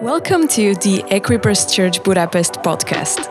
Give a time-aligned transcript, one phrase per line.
[0.00, 3.28] Welcome to the Equippers Church Budapest podcast.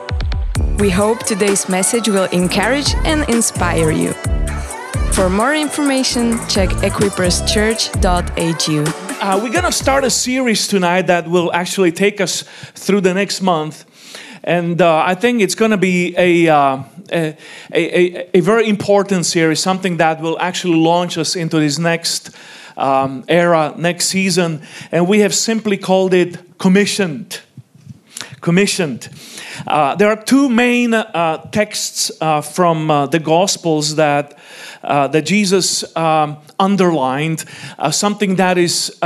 [0.80, 4.14] We hope today's message will encourage and inspire you.
[5.14, 8.84] For more information, check equipperschurch.hu.
[9.20, 12.44] Uh, we're going to start a series tonight that will actually take us
[12.76, 13.86] through the next month.
[14.44, 17.36] And uh, I think it's going to be a, uh, a,
[17.74, 22.30] a, a, very important series, something that will actually launch us into this next
[22.80, 24.62] um, era, next season.
[24.92, 27.42] And we have simply called it commissioned.
[28.42, 29.10] Commissioned.
[29.68, 34.38] Uh, there are two main uh, texts uh, from uh, the Gospels that
[34.82, 37.44] uh, that Jesus um, underlined,
[37.78, 38.98] uh, something that is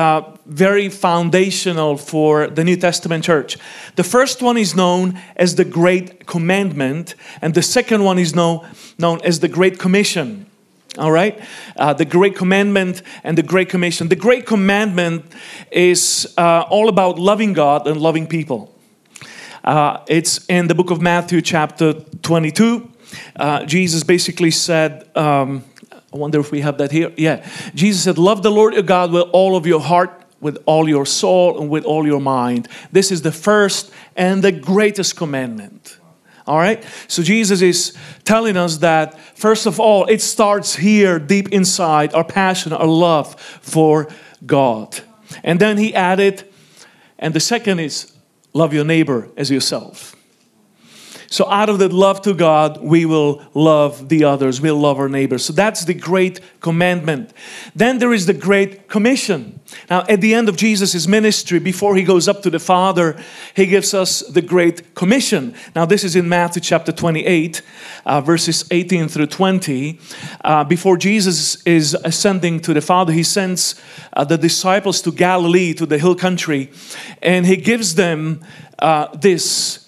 [0.46, 3.58] very foundational for the New Testament church.
[3.96, 8.68] The first one is known as the Great Commandment, and the second one is known
[9.00, 10.46] known as the Great Commission.
[10.98, 11.40] All right?
[11.76, 14.10] Uh, the Great Commandment and the Great Commission.
[14.10, 15.26] The Great Commandment
[15.72, 18.74] is uh, all about loving God and loving people.
[19.64, 22.90] Uh, it's in the book of Matthew, chapter 22.
[23.36, 25.64] Uh, Jesus basically said, um,
[26.14, 27.12] I wonder if we have that here.
[27.18, 27.48] Yeah.
[27.74, 31.06] Jesus said, Love the Lord your God with all of your heart, with all your
[31.08, 32.68] soul, and with all your mind.
[32.92, 35.98] This is the first and the greatest commandment.
[36.46, 36.84] All right?
[37.08, 42.24] So Jesus is telling us that, first of all, it starts here deep inside our
[42.24, 44.10] passion, our love for
[44.46, 45.00] God.
[45.44, 46.48] And then he added,
[47.18, 48.12] and the second is
[48.54, 50.16] love your neighbor as yourself.
[51.34, 55.10] So, out of that love to God, we will love the others, we'll love our
[55.10, 55.44] neighbors.
[55.44, 57.34] So, that's the great commandment.
[57.74, 59.60] Then there is the great commission.
[59.90, 63.20] Now, at the end of Jesus' ministry, before he goes up to the Father,
[63.56, 65.56] he gives us the great commission.
[65.76, 67.64] Now, this is in Matthew chapter 28,
[68.06, 70.00] uh, verses 18 through 20.
[70.44, 73.74] Uh, before Jesus is ascending to the Father, he sends
[74.16, 76.70] uh, the disciples to Galilee, to the hill country,
[77.24, 78.46] and he gives them
[78.78, 79.83] uh, this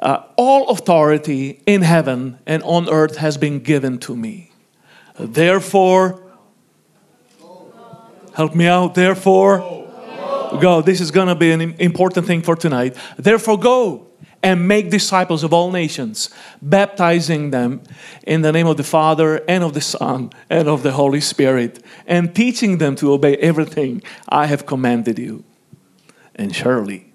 [0.00, 4.50] uh, all authority in heaven and on earth has been given to me.
[5.18, 6.22] Therefore,
[8.34, 8.94] help me out.
[8.94, 9.58] Therefore,
[10.58, 10.80] go.
[10.80, 12.96] This is going to be an important thing for tonight.
[13.18, 14.06] Therefore, go
[14.42, 16.30] and make disciples of all nations,
[16.62, 17.82] baptizing them
[18.26, 21.84] in the name of the Father and of the Son and of the Holy Spirit,
[22.06, 25.44] and teaching them to obey everything I have commanded you.
[26.34, 27.12] And surely,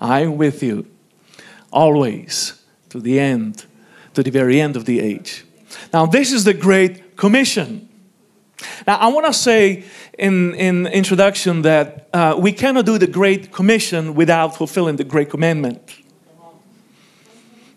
[0.00, 0.86] I am with you
[1.74, 3.66] always to the end,
[4.14, 5.44] to the very end of the age.
[5.92, 7.88] Now, this is the Great Commission.
[8.86, 9.84] Now, I want to say
[10.18, 15.28] in, in introduction that uh, we cannot do the Great Commission without fulfilling the Great
[15.28, 15.82] Commandment.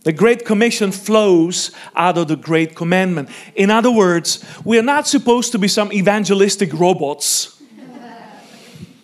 [0.03, 3.29] The Great Commission flows out of the Great Commandment.
[3.55, 7.56] In other words, we are not supposed to be some evangelistic robots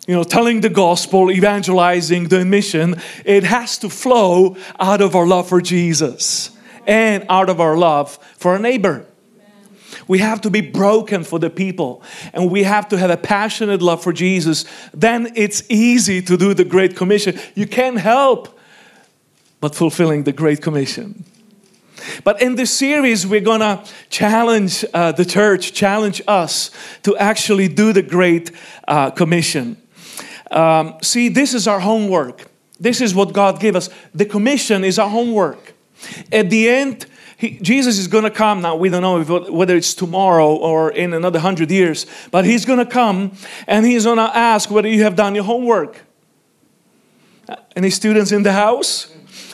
[0.08, 5.25] you know, telling the gospel, evangelizing the mission, it has to flow out of our
[5.25, 6.52] love for Jesus
[6.86, 9.06] and out of our love for our neighbor.
[10.08, 12.03] We have to be broken for the people
[12.34, 14.66] and we have to have a passionate love for Jesus.
[14.94, 17.40] Then it's easy to do the Great Commission.
[17.56, 18.59] You can't help
[19.62, 21.24] but fulfilling the Great Commission.
[22.25, 26.69] But in this series, we're gonna challenge uh, the church, challenge us
[27.03, 28.52] to actually do the Great
[28.88, 29.78] uh, Commission.
[30.53, 32.46] Um, see, this is our homework.
[32.80, 33.90] This is what God gave us.
[34.14, 35.74] The commission is our homework.
[36.31, 38.62] At the end, he, Jesus is going to come.
[38.62, 42.66] Now, we don't know if, whether it's tomorrow or in another hundred years, but He's
[42.66, 43.31] going to come
[43.68, 46.06] and He's going to ask whether you have done your homework.
[47.75, 49.12] Any students in the house?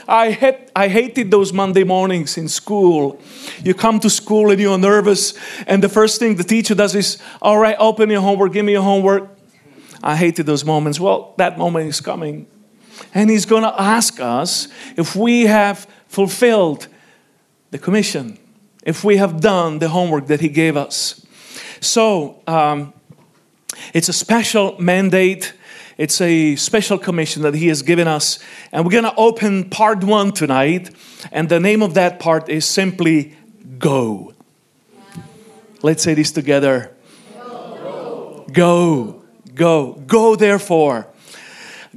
[0.07, 3.21] I, hate, I hated those Monday mornings in school.
[3.63, 5.33] You come to school and you're nervous,
[5.65, 8.73] and the first thing the teacher does is, All right, open your homework, give me
[8.73, 9.38] your homework.
[10.03, 10.99] I hated those moments.
[10.99, 12.47] Well, that moment is coming.
[13.13, 14.67] And He's going to ask us
[14.97, 16.87] if we have fulfilled
[17.71, 18.37] the commission,
[18.83, 21.25] if we have done the homework that He gave us.
[21.81, 22.93] So, um,
[23.93, 25.53] it's a special mandate.
[25.97, 28.39] It's a special commission that He has given us.
[28.71, 30.91] And we're going to open part one tonight.
[31.31, 33.35] And the name of that part is simply
[33.77, 34.33] Go.
[35.81, 36.91] Let's say this together
[37.33, 38.45] Go.
[38.51, 39.18] Go.
[39.59, 40.01] Go.
[40.07, 41.05] Go, therefore.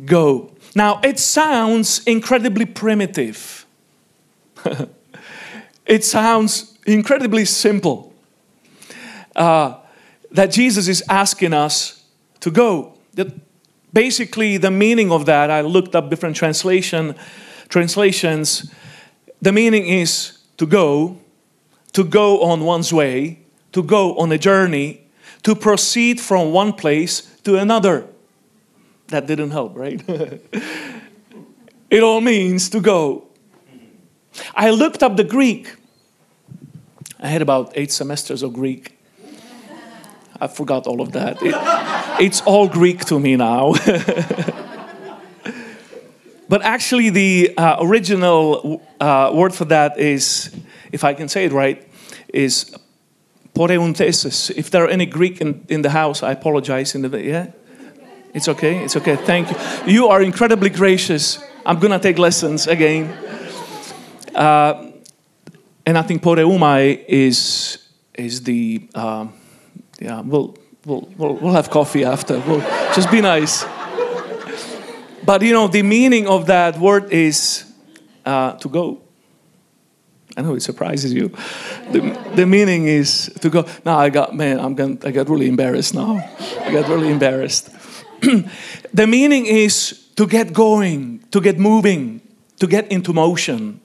[0.05, 0.50] Go.
[0.75, 3.64] Now, it sounds incredibly primitive.
[5.87, 8.12] it sounds incredibly simple
[9.37, 9.76] uh,
[10.32, 12.03] that Jesus is asking us
[12.41, 12.99] to go.
[13.14, 13.32] That
[13.93, 17.14] basically, the meaning of that, I looked up different translation
[17.69, 18.73] translations.
[19.41, 21.17] The meaning is to go,
[21.93, 23.38] to go on one's way,
[23.70, 25.06] to go on a journey,
[25.44, 28.06] to proceed from one place to another.
[29.09, 30.03] That didn't help, right?
[31.91, 33.29] it all means to go.
[34.55, 35.75] I looked up the Greek.
[37.21, 38.99] I had about eight semesters of Greek.
[40.41, 41.39] I forgot all of that.
[41.41, 41.55] It,
[42.21, 43.75] it's all Greek to me now.
[46.49, 50.50] but actually, the uh, original uh, word for that is,
[50.91, 51.87] if I can say it right,
[52.35, 52.75] is
[53.54, 54.50] poreunthesis.
[54.50, 56.94] If there are any Greek in, in the house, I apologize.
[56.94, 57.46] In the yeah,
[58.34, 58.84] it's okay.
[58.84, 59.16] It's okay.
[59.16, 59.56] Thank you.
[59.87, 61.38] You are incredibly gracious.
[61.66, 63.08] I'm gonna take lessons again.
[64.34, 64.93] Uh,
[65.84, 67.78] and I think poreumai is
[68.14, 69.32] is the um,
[70.00, 70.20] yeah.
[70.20, 70.56] We'll,
[70.87, 72.38] we'll we'll we'll have coffee after.
[72.40, 72.60] We'll
[72.94, 73.64] just be nice.
[75.25, 77.64] But you know the meaning of that word is
[78.25, 79.01] uh, to go.
[80.37, 81.29] I know it surprises you.
[81.90, 82.00] The,
[82.34, 83.67] the meaning is to go.
[83.84, 84.58] Now I got man.
[84.61, 84.99] I'm going.
[85.05, 86.19] I got really embarrassed now.
[86.61, 87.70] I got really embarrassed.
[88.20, 92.20] the meaning is to get going, to get moving,
[92.58, 93.81] to get into motion.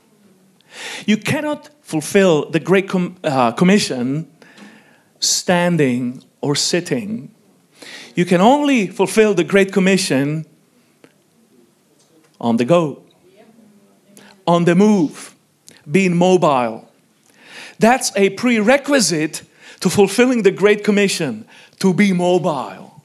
[1.06, 4.28] You cannot fulfill the Great com- uh, Commission
[5.20, 7.34] standing or sitting.
[8.16, 10.46] You can only fulfill the Great Commission
[12.40, 13.04] on the go,
[14.46, 15.36] on the move,
[15.90, 16.90] being mobile.
[17.80, 19.44] That's a prerequisite
[19.80, 21.46] to fulfilling the Great Commission,
[21.80, 23.04] to be mobile.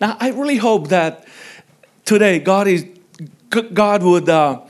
[0.00, 1.26] Now, I really hope that
[2.04, 2.86] today God, is,
[3.48, 4.60] God would uh,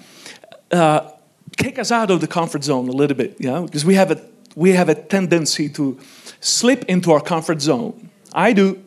[0.70, 1.10] uh,
[1.56, 4.20] take us out of the comfort zone a little bit, know, because we have a
[4.56, 5.98] we have a tendency to
[6.40, 8.10] slip into our comfort zone.
[8.32, 8.82] I do.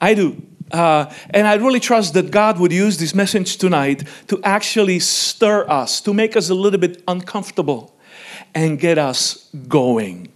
[0.00, 0.42] I do.
[0.74, 5.64] Uh, and I really trust that God would use this message tonight to actually stir
[5.68, 7.94] us, to make us a little bit uncomfortable
[8.56, 10.32] and get us going.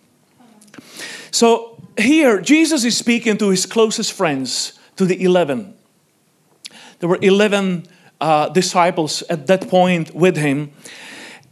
[1.33, 5.75] So here, Jesus is speaking to his closest friends, to the 11.
[7.01, 7.87] There were 11
[8.21, 10.71] uh, disciples at that point with him.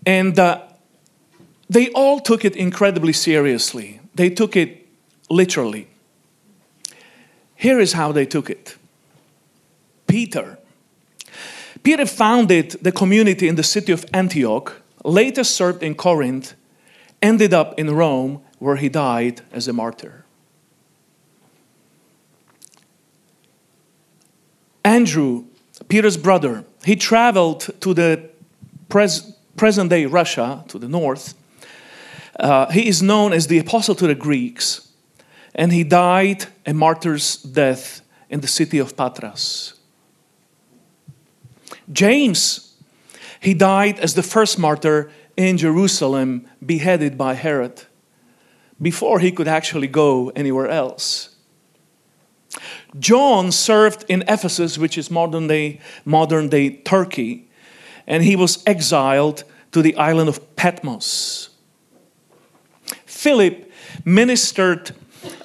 [0.06, 0.62] And uh,
[1.68, 4.00] they all took it incredibly seriously.
[4.14, 4.86] They took it
[5.28, 5.88] literally.
[7.66, 8.76] Here is how they took it
[10.06, 10.56] Peter.
[11.82, 16.54] Peter founded the community in the city of Antioch, later served in Corinth,
[17.20, 20.24] ended up in Rome, where he died as a martyr.
[24.84, 25.46] Andrew
[25.88, 28.30] Peter's brother, he traveled to the
[28.88, 31.34] pres- present day Russia, to the north.
[32.38, 34.85] Uh, he is known as the apostle to the Greeks,
[35.56, 39.72] and he died a martyr's death in the city of Patras.
[41.90, 42.74] James,
[43.40, 47.82] he died as the first martyr in Jerusalem, beheaded by Herod,
[48.80, 51.36] before he could actually go anywhere else.
[52.98, 57.48] John served in Ephesus, which is modern day, modern day Turkey,
[58.06, 61.50] and he was exiled to the island of Patmos.
[63.04, 63.70] Philip
[64.04, 64.92] ministered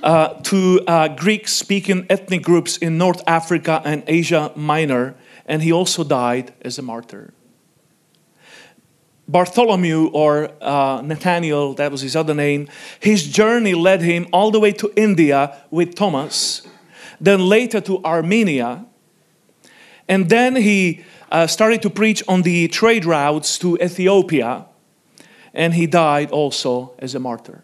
[0.03, 5.71] uh, to uh, Greek speaking ethnic groups in North Africa and Asia Minor, and he
[5.71, 7.33] also died as a martyr.
[9.27, 12.67] Bartholomew or uh, Nathaniel, that was his other name,
[12.99, 16.67] his journey led him all the way to India with Thomas
[17.21, 18.85] then later to Armenia.
[20.09, 24.65] And then he uh, started to preach on the trade routes to Ethiopia,
[25.53, 27.63] and he died also as a martyr.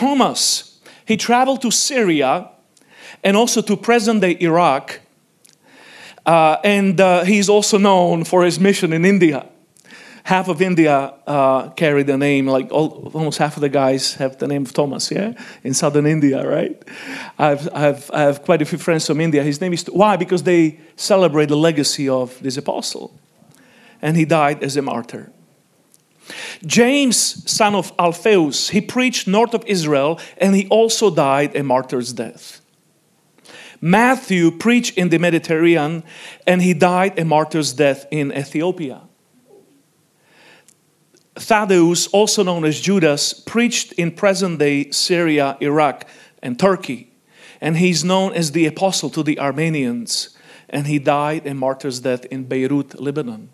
[0.00, 2.50] Thomas, he traveled to Syria
[3.22, 5.00] and also to present day Iraq,
[6.24, 9.46] uh, and uh, he's also known for his mission in India
[10.24, 14.38] half of India uh, carry the name, like all, almost half of the guys have
[14.38, 15.32] the name of Thomas, yeah,
[15.64, 16.80] in southern India, right?
[17.38, 19.42] I've, I've, I have quite a few friends from India.
[19.42, 20.16] His name is, why?
[20.16, 23.18] Because they celebrate the legacy of this apostle.
[24.02, 25.32] And he died as a martyr.
[26.64, 32.12] James, son of Alphaeus, he preached north of Israel and he also died a martyr's
[32.12, 32.60] death.
[33.80, 36.04] Matthew preached in the Mediterranean
[36.46, 39.02] and he died a martyr's death in Ethiopia.
[41.36, 46.06] Thaddeus, also known as Judas, preached in present day Syria, Iraq,
[46.42, 47.12] and Turkey.
[47.60, 50.36] And he's known as the apostle to the Armenians.
[50.68, 53.48] And he died a martyr's death in Beirut, Lebanon.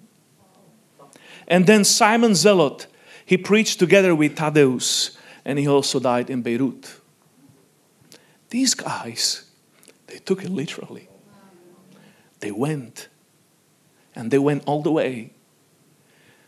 [1.48, 2.86] And then Simon Zealot,
[3.24, 7.00] he preached together with Thaddeus, and he also died in Beirut.
[8.50, 9.44] These guys,
[10.06, 11.08] they took it literally.
[12.40, 13.08] They went,
[14.14, 15.30] and they went all the way.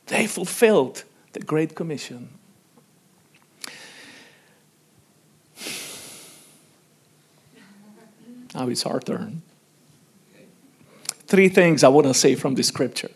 [0.07, 2.31] They fulfilled the Great Commission.
[8.55, 9.43] Now it's our turn.
[11.26, 13.11] Three things I want to say from this scripture.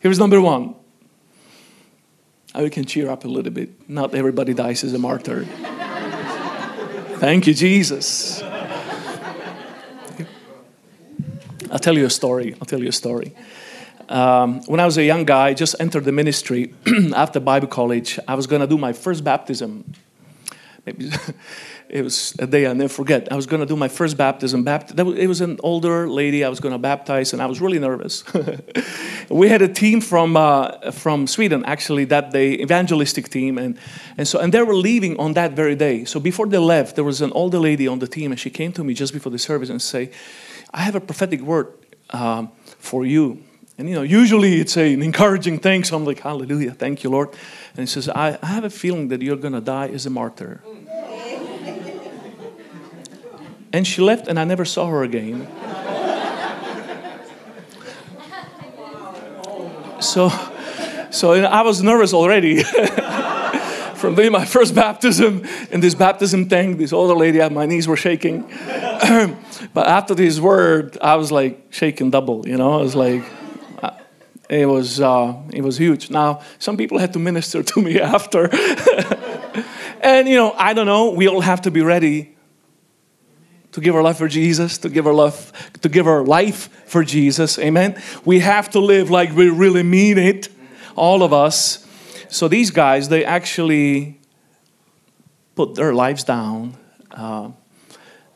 [0.00, 0.74] Here's number one.
[2.54, 3.88] Now we can cheer up a little bit.
[3.88, 5.46] Not everybody dies as a martyr.
[7.18, 8.42] Thank you, Jesus.
[11.70, 12.54] I'll tell you a story.
[12.60, 13.34] I'll tell you a story.
[14.08, 16.74] Um, when I was a young guy, I just entered the ministry
[17.16, 18.18] after Bible college.
[18.28, 19.94] I was going to do my first baptism.
[21.92, 23.30] It was a day I never forget.
[23.30, 24.64] I was going to do my first baptism.
[24.64, 27.78] Bapt- it was an older lady I was going to baptize, and I was really
[27.78, 28.24] nervous.
[29.28, 33.78] we had a team from uh, from Sweden actually that day, evangelistic team, and
[34.16, 36.06] and so and they were leaving on that very day.
[36.06, 38.72] So before they left, there was an older lady on the team, and she came
[38.72, 40.10] to me just before the service and say,
[40.72, 41.66] "I have a prophetic word
[42.10, 43.42] um, for you."
[43.82, 45.82] And you know, usually it's an encouraging thing.
[45.82, 47.30] So I'm like, Hallelujah, thank you, Lord.
[47.70, 50.10] And he says, I, I have a feeling that you're going to die as a
[50.10, 50.60] martyr.
[53.72, 55.48] and she left, and I never saw her again.
[60.00, 60.30] so,
[61.10, 62.62] so I was nervous already
[63.96, 66.76] from doing my first baptism in this baptism thing.
[66.76, 68.42] This older lady, at my knees were shaking.
[69.74, 72.46] but after this word, I was like shaking double.
[72.46, 73.24] You know, I was like
[74.52, 76.10] it was uh, it was huge.
[76.10, 78.50] Now some people had to minister to me after,
[80.02, 81.10] and you know I don't know.
[81.10, 82.36] We all have to be ready
[83.72, 87.02] to give our life for Jesus, to give our life to give our life for
[87.02, 87.58] Jesus.
[87.58, 88.00] Amen.
[88.24, 90.48] We have to live like we really mean it,
[90.94, 91.86] all of us.
[92.28, 94.20] So these guys, they actually
[95.54, 96.76] put their lives down,
[97.10, 97.50] uh,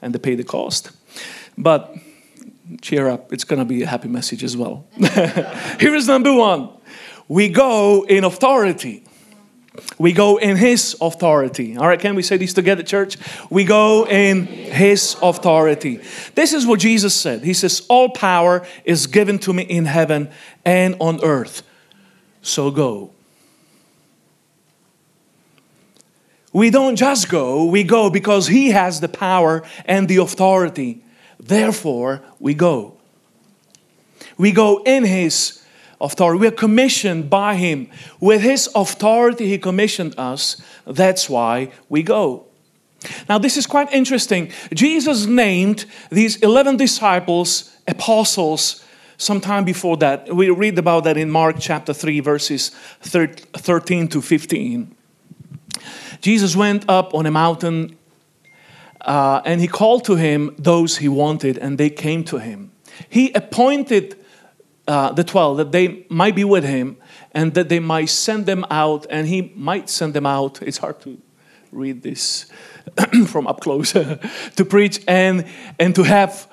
[0.00, 0.92] and they pay the cost.
[1.58, 1.94] But
[2.80, 3.32] cheer up.
[3.32, 4.86] It's going to be a happy message as well.
[5.80, 6.70] Here is number one
[7.28, 9.02] we go in authority.
[9.98, 11.76] We go in His authority.
[11.76, 13.18] All right, can we say these together, church?
[13.50, 16.00] We go in His authority.
[16.34, 17.44] This is what Jesus said.
[17.44, 20.30] He says, All power is given to me in heaven
[20.64, 21.62] and on earth.
[22.42, 23.12] So go.
[26.52, 31.02] We don't just go, we go because He has the power and the authority.
[31.38, 32.96] Therefore, we go.
[34.38, 35.62] We go in His
[36.00, 36.40] authority.
[36.40, 37.88] We are commissioned by Him.
[38.20, 40.60] With His authority, He commissioned us.
[40.86, 42.46] That's why we go.
[43.28, 44.50] Now, this is quite interesting.
[44.74, 48.84] Jesus named these 11 disciples apostles
[49.16, 50.34] sometime before that.
[50.34, 54.94] We read about that in Mark chapter 3, verses 13 to 15.
[56.20, 57.96] Jesus went up on a mountain
[59.06, 62.72] uh, and he called to him those he wanted, and they came to him.
[63.08, 64.18] He appointed
[64.88, 66.96] uh, the 12 that they might be with him
[67.32, 70.60] and that they might send them out, and he might send them out.
[70.62, 71.18] It's hard to
[71.70, 72.46] read this
[73.26, 73.92] from up close
[74.56, 75.46] to preach and,
[75.78, 76.48] and to have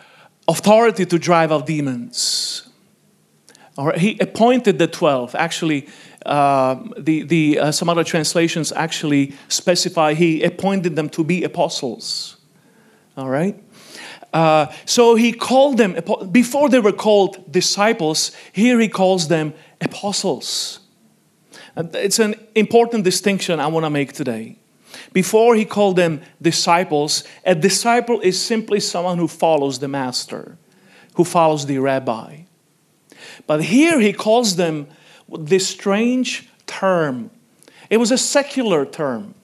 [0.48, 2.70] authority to drive out demons.
[3.78, 5.34] All right, he appointed the 12.
[5.34, 5.88] Actually,
[6.26, 12.33] uh, the, the, uh, some other translations actually specify he appointed them to be apostles.
[13.16, 13.62] All right?
[14.32, 15.98] Uh, so he called them,
[16.32, 20.80] before they were called disciples, here he calls them apostles.
[21.76, 24.58] It's an important distinction I want to make today.
[25.12, 30.58] Before he called them disciples, a disciple is simply someone who follows the master,
[31.16, 32.42] who follows the rabbi.
[33.46, 34.88] But here he calls them
[35.30, 37.30] this strange term.
[37.90, 39.36] It was a secular term.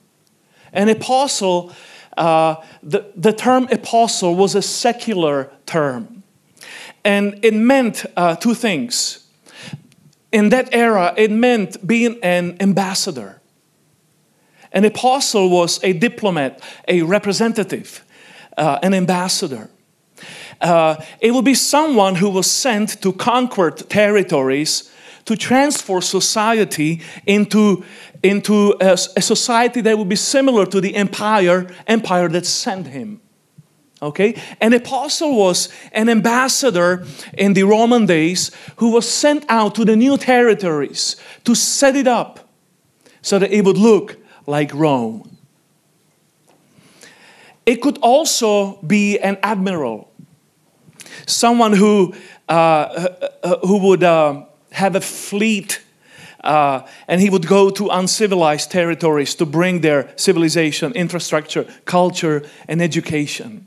[0.72, 1.72] An apostle
[2.20, 6.22] uh, the, the term apostle was a secular term.
[7.02, 9.26] And it meant uh, two things.
[10.30, 13.40] In that era, it meant being an ambassador.
[14.70, 18.04] An apostle was a diplomat, a representative,
[18.56, 19.70] uh, an ambassador.
[20.60, 24.92] Uh, it would be someone who was sent to conquer territories
[25.24, 27.82] to transform society into
[28.22, 33.20] into a, a society that would be similar to the empire, empire that sent him.
[34.02, 34.40] Okay?
[34.60, 37.04] An apostle was an ambassador
[37.36, 42.06] in the Roman days who was sent out to the new territories to set it
[42.06, 42.48] up
[43.22, 45.36] so that it would look like Rome.
[47.66, 50.10] It could also be an admiral,
[51.26, 52.14] someone who,
[52.48, 55.82] uh, uh, uh who would uh, have a fleet
[56.42, 62.80] uh, and he would go to uncivilized territories to bring their civilization, infrastructure, culture, and
[62.80, 63.66] education.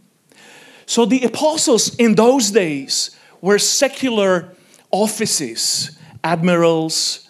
[0.85, 3.11] So the apostles in those days
[3.41, 4.55] were secular
[4.91, 7.29] offices, admirals,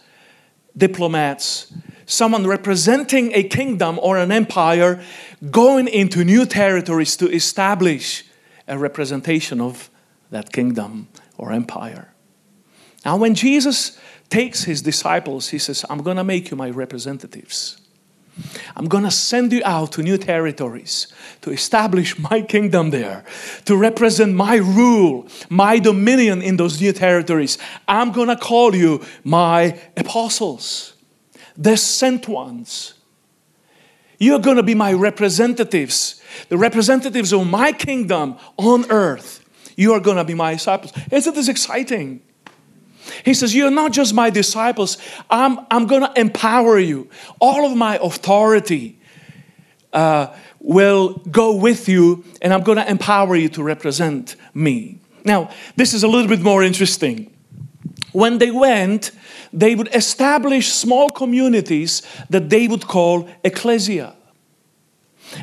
[0.76, 1.74] diplomats,
[2.06, 5.04] someone representing a kingdom or an empire
[5.52, 8.26] going into new territories to establish
[8.68, 9.90] a representation of
[10.32, 11.08] that kingdom
[11.38, 12.14] or empire.
[13.06, 14.00] Now, when Jesus
[14.34, 17.78] takes his disciples, he says, I'm going to make you my representatives.
[18.76, 23.24] I'm going to send you out to new territories to establish my kingdom there,
[23.66, 27.60] to represent my rule, my dominion in those new territories.
[27.88, 30.96] I'm going to call you my apostles,
[31.56, 32.96] the sent ones.
[34.18, 39.46] You're going to be my representatives, the representatives of my kingdom on earth.
[39.78, 40.92] You are going to be my disciples.
[41.12, 42.24] Isn't this exciting?
[43.26, 44.98] He says, You're not just my disciples,
[45.30, 47.10] I'm, I'm going to empower you.
[47.40, 49.00] All of my authority
[49.92, 55.00] uh, will go with you, and I'm going to empower you to represent me.
[55.26, 57.32] Now, this is a little bit more interesting.
[58.12, 59.12] When they went,
[59.52, 64.16] they would establish small communities that they would call ecclesia.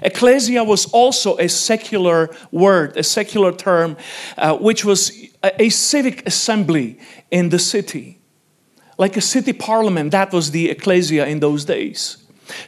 [0.03, 3.97] Ecclesia was also a secular word, a secular term,
[4.37, 6.99] uh, which was a, a civic assembly
[7.31, 8.19] in the city.
[8.99, 12.19] Like a city parliament, that was the ecclesia in those days.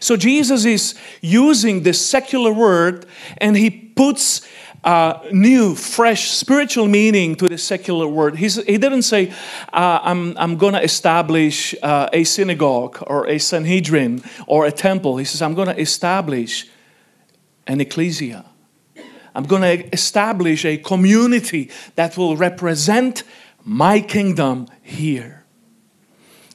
[0.00, 3.06] So Jesus is using this secular word
[3.38, 4.46] and he puts
[4.84, 8.36] uh, new, fresh spiritual meaning to the secular word.
[8.36, 9.32] He's, he didn't say,
[9.72, 15.18] uh, I'm, I'm going to establish uh, a synagogue or a Sanhedrin or a temple.
[15.18, 16.68] He says, I'm going to establish
[17.66, 18.44] an ecclesia.
[19.34, 23.24] I'm going to establish a community that will represent
[23.64, 25.44] my kingdom here.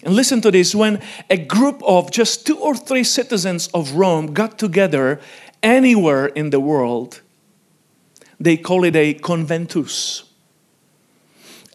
[0.04, 4.34] And listen to this when a group of just two or three citizens of Rome
[4.34, 5.20] got together
[5.64, 7.22] anywhere in the world,
[8.40, 10.24] they call it a conventus,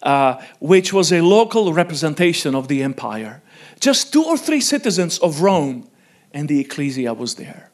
[0.03, 3.43] uh, which was a local representation of the empire.
[3.81, 5.89] Just two or three citizens of Rome,
[6.33, 7.72] and the ecclesia was there.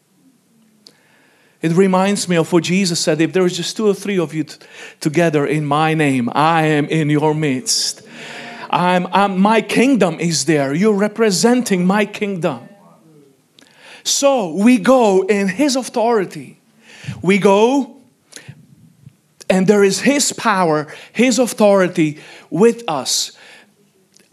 [1.61, 4.33] It reminds me of what Jesus said if there is just two or three of
[4.33, 4.59] you t-
[5.01, 8.03] together in my name, I am in your midst.
[8.71, 10.73] I'm, I'm, my kingdom is there.
[10.73, 12.69] You're representing my kingdom.
[14.05, 16.61] So we go in His authority.
[17.23, 17.97] We go,
[19.51, 23.33] and there is His power, His authority with us,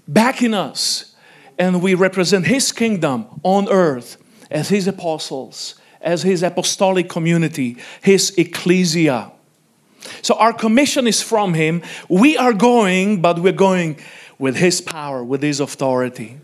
[0.08, 1.16] backing us,
[1.58, 4.18] and we represent His kingdom on earth
[4.52, 9.32] as His apostles as his apostolic community, his ecclesia.
[10.22, 11.82] So our commission is from him.
[12.08, 13.98] We are going, but we're going
[14.38, 16.40] with his power, with his authority.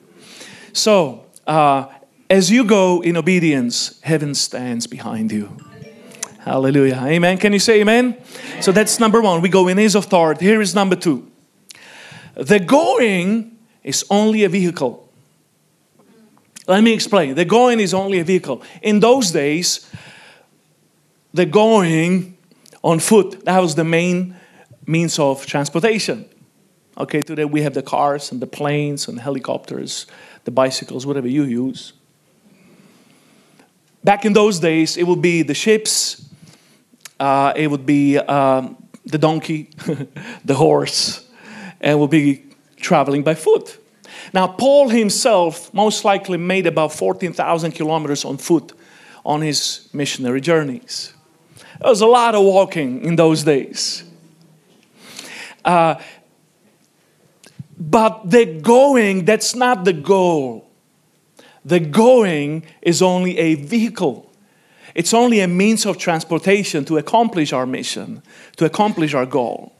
[0.73, 1.87] So, uh,
[2.29, 5.57] as you go in obedience, heaven stands behind you.
[6.39, 7.03] Hallelujah.
[7.05, 7.37] Amen.
[7.37, 8.17] Can you say amen?
[8.61, 9.41] So that's number one.
[9.41, 10.45] We go in his authority.
[10.45, 11.29] Here is number two.
[12.33, 15.10] The going is only a vehicle.
[16.71, 17.35] Let me explain.
[17.35, 18.63] The going is only a vehicle.
[18.81, 19.91] In those days,
[21.33, 22.37] the going
[22.81, 24.37] on foot, that was the main
[24.87, 26.29] means of transportation.
[26.97, 30.07] Okay, today we have the cars and the planes and helicopters,
[30.45, 31.91] the bicycles, whatever you use.
[34.05, 36.25] Back in those days, it would be the ships,
[37.19, 39.71] uh, it would be um, the donkey,
[40.45, 41.27] the horse,
[41.81, 42.45] and we'll be
[42.77, 43.80] traveling by foot.
[44.33, 48.73] Now, Paul himself most likely made about 14,000 kilometers on foot
[49.25, 51.13] on his missionary journeys.
[51.79, 54.03] There was a lot of walking in those days.
[55.65, 55.95] Uh,
[57.77, 60.69] but the going, that's not the goal.
[61.65, 64.31] The going is only a vehicle.
[64.95, 68.23] It's only a means of transportation to accomplish our mission,
[68.57, 69.73] to accomplish our goal.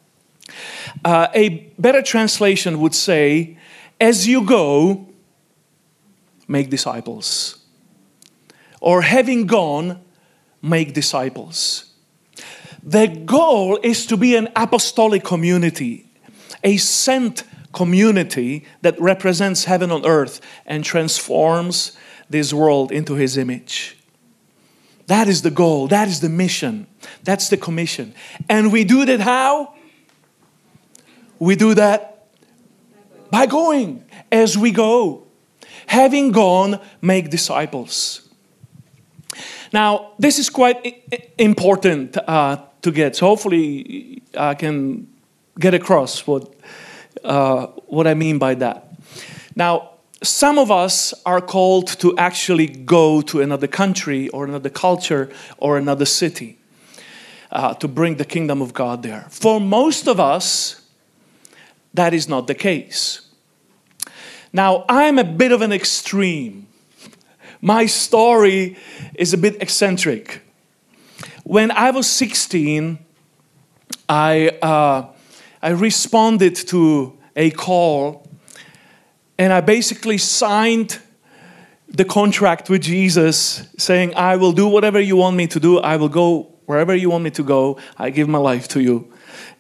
[1.04, 3.58] Uh, a better translation would say
[4.02, 5.08] as you go,
[6.48, 7.64] make disciples.
[8.82, 10.02] Or having gone,
[10.62, 11.94] make disciples.
[12.84, 16.10] The goal is to be an apostolic community,
[16.64, 21.96] a sent community that represents heaven on earth and transforms
[22.28, 23.98] this world into his image.
[25.06, 26.88] That is the goal, that is the mission,
[27.24, 28.16] that's the commission.
[28.50, 29.76] And we do that how?
[31.38, 32.11] We do that
[33.32, 35.24] by going as we go.
[35.88, 38.30] Having gone, make disciples.
[39.74, 41.04] Now, this is quite
[41.38, 43.16] important uh, to get.
[43.16, 45.08] So, hopefully, I can
[45.58, 46.54] get across what,
[47.24, 48.94] uh, what I mean by that.
[49.56, 49.92] Now,
[50.24, 55.78] some of us are called to actually go to another country or another culture or
[55.78, 56.58] another city
[57.52, 59.28] uh, to bring the kingdom of God there.
[59.30, 60.81] For most of us,
[61.94, 63.22] that is not the case.
[64.54, 66.68] Now, I'm a bit of an extreme.
[67.62, 68.78] My story
[69.16, 70.42] is a bit eccentric.
[71.44, 73.00] When I was 16,
[74.10, 75.08] I, uh,
[75.62, 78.28] I responded to a call
[79.38, 81.00] and I basically signed
[81.88, 85.80] the contract with Jesus saying, I will do whatever you want me to do.
[85.80, 87.78] I will go wherever you want me to go.
[87.98, 89.12] I give my life to you.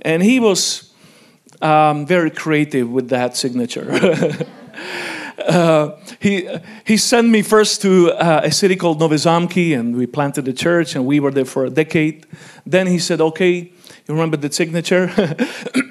[0.01, 0.90] And he was
[1.61, 3.87] um, very creative with that signature.
[5.47, 6.47] Uh, he,
[6.85, 10.53] he sent me first to uh, a city called Nové Zámky and we planted a
[10.53, 12.25] church, and we were there for a decade.
[12.65, 13.71] Then he said, Okay,
[14.07, 15.11] you remember the signature?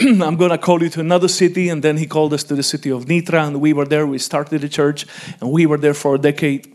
[0.00, 1.68] I'm going to call you to another city.
[1.68, 4.06] And then he called us to the city of Nitra, and we were there.
[4.06, 5.06] We started the church,
[5.40, 6.74] and we were there for a decade.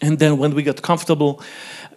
[0.00, 1.42] And then when we got comfortable,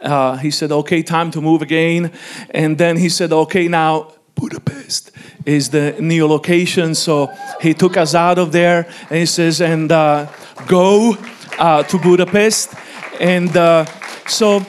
[0.02, 2.12] uh, he said, Okay, time to move again.
[2.52, 5.12] And then he said, Okay, now Budapest
[5.46, 6.96] is the new location.
[6.96, 10.32] So he took us out of there and he says, and uh,
[10.68, 11.16] go
[11.58, 12.74] uh, to Budapest.
[13.20, 13.86] And uh,
[14.28, 14.66] so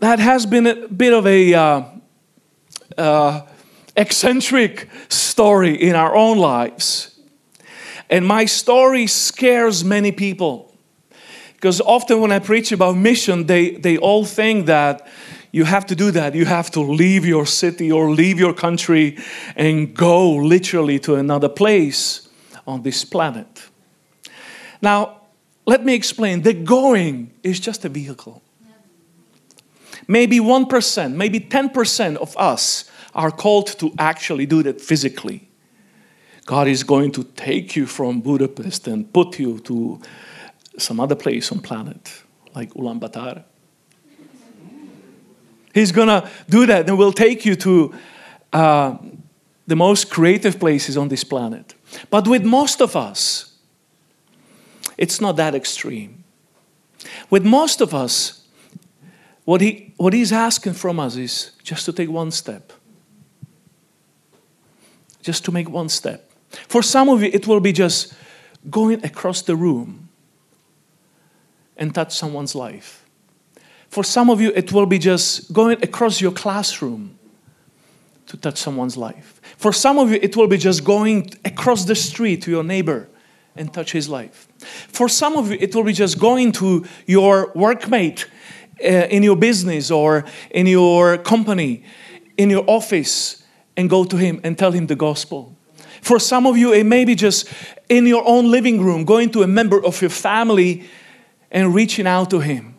[0.00, 1.82] that has been a bit of a uh,
[2.98, 3.42] uh,
[3.96, 7.20] eccentric story in our own lives.
[8.10, 10.74] And my story scares many people.
[11.54, 15.06] Because often when I preach about mission, they, they all think that
[15.52, 16.34] you have to do that.
[16.34, 19.18] You have to leave your city or leave your country
[19.54, 22.28] and go literally to another place
[22.66, 23.62] on this planet.
[24.80, 25.20] Now,
[25.66, 26.42] let me explain.
[26.42, 28.42] The going is just a vehicle.
[30.08, 35.48] Maybe 1%, maybe 10% of us are called to actually do that physically.
[36.46, 40.00] God is going to take you from Budapest and put you to
[40.78, 42.10] some other place on planet,
[42.54, 43.44] like Ulaanbaatar.
[45.74, 47.94] He's going to do that and will take you to
[48.52, 48.96] uh,
[49.66, 51.74] the most creative places on this planet.
[52.10, 53.52] But with most of us,
[54.98, 56.24] it's not that extreme.
[57.30, 58.46] With most of us,
[59.44, 62.72] what, he, what he's asking from us is just to take one step.
[65.22, 66.30] Just to make one step.
[66.68, 68.12] For some of you, it will be just
[68.70, 70.08] going across the room
[71.76, 73.01] and touch someone's life.
[73.92, 77.18] For some of you, it will be just going across your classroom
[78.26, 79.38] to touch someone's life.
[79.58, 83.10] For some of you, it will be just going across the street to your neighbor
[83.54, 84.48] and touch his life.
[84.88, 88.24] For some of you, it will be just going to your workmate
[88.82, 91.84] uh, in your business or in your company,
[92.38, 93.44] in your office,
[93.76, 95.54] and go to him and tell him the gospel.
[96.00, 97.46] For some of you, it may be just
[97.90, 100.88] in your own living room, going to a member of your family
[101.50, 102.71] and reaching out to him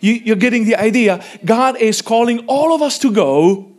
[0.00, 1.24] you, are getting the idea.
[1.44, 3.70] God is calling all of us to go.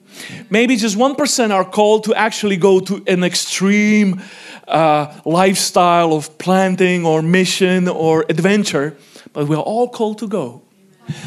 [0.50, 4.22] Maybe just 1% are called to actually go to an extreme
[4.68, 8.98] uh, lifestyle of planting or mission or adventure,
[9.34, 10.62] but we're all called to go.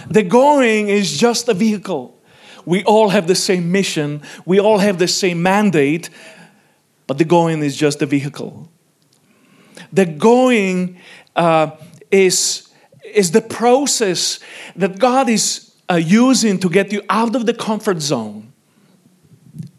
[0.09, 2.19] The going is just a vehicle.
[2.65, 6.09] We all have the same mission, we all have the same mandate,
[7.07, 8.71] but the going is just a vehicle.
[9.93, 10.99] The going
[11.37, 11.73] uh,
[12.11, 12.69] is
[13.15, 14.41] is the process
[14.77, 18.53] that God is uh, using to get you out of the comfort zone.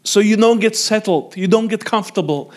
[0.04, 2.52] So you don't get settled, you don't get comfortable.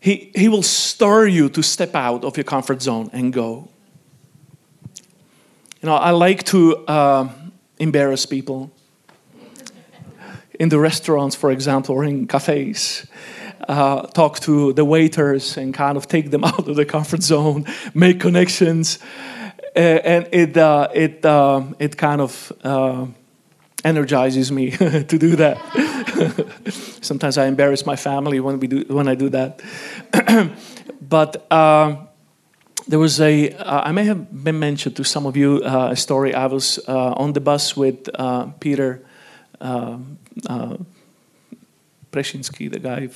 [0.00, 3.68] He, he will stir you to step out of your comfort zone and go.
[5.80, 7.28] You know, I like to uh,
[7.78, 8.70] embarrass people
[10.60, 13.06] in the restaurants, for example, or in cafes.
[13.68, 17.64] Uh, talk to the waiters and kind of take them out of the comfort zone,
[17.94, 18.98] make connections.
[19.76, 22.52] Uh, and it uh, it uh, it kind of
[23.84, 24.70] energizes me
[25.08, 25.58] to do that.
[27.02, 29.60] Sometimes I embarrass my family when we do when I do that.
[31.00, 32.06] but um,
[32.86, 35.96] there was a uh, I may have been mentioned to some of you uh, a
[35.96, 36.34] story.
[36.34, 38.08] I was uh, on the bus with
[38.60, 39.04] Peter
[42.12, 43.08] Preshinsky, the guy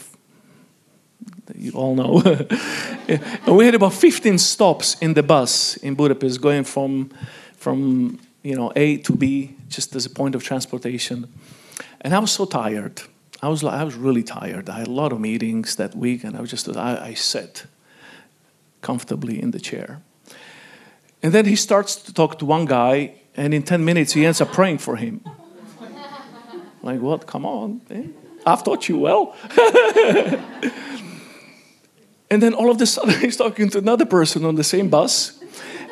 [1.54, 2.22] you all know.
[3.08, 7.10] and we had about 15 stops in the bus in Budapest, going from,
[7.56, 11.26] from you know, A to B, just as a point of transportation.
[12.00, 13.02] And I was so tired.
[13.42, 14.68] I was, I was really tired.
[14.68, 17.66] I had a lot of meetings that week, and I was just, I, I sat
[18.80, 20.02] comfortably in the chair.
[21.22, 24.40] And then he starts to talk to one guy, and in 10 minutes, he ends
[24.40, 25.20] up praying for him.
[26.82, 27.26] like, what?
[27.26, 27.80] Come on.
[27.90, 28.06] Eh?
[28.46, 29.36] I've taught you well.
[32.30, 35.38] And then all of a sudden, he's talking to another person on the same bus.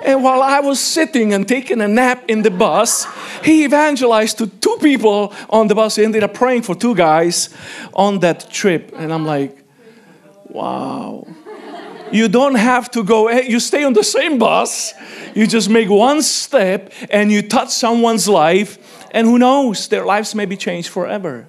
[0.04, 3.06] And while I was sitting and taking a nap in the bus,
[3.42, 5.96] he evangelized to two people on the bus.
[5.96, 7.48] He ended up praying for two guys
[7.94, 8.92] on that trip.
[8.94, 9.64] And I'm like,
[10.44, 11.26] wow.
[12.12, 14.94] You don't have to go, you stay on the same bus.
[15.34, 18.78] You just make one step and you touch someone's life.
[19.10, 21.48] And who knows, their lives may be changed forever.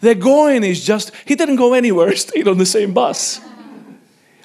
[0.00, 3.40] The going is just, he didn't go anywhere, he stayed on the same bus.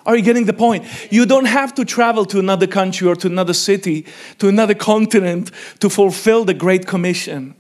[0.10, 0.86] Are you getting the point?
[1.12, 4.08] You don't have to travel to another country or to another city,
[4.40, 7.54] to another continent to fulfill the Great Commission.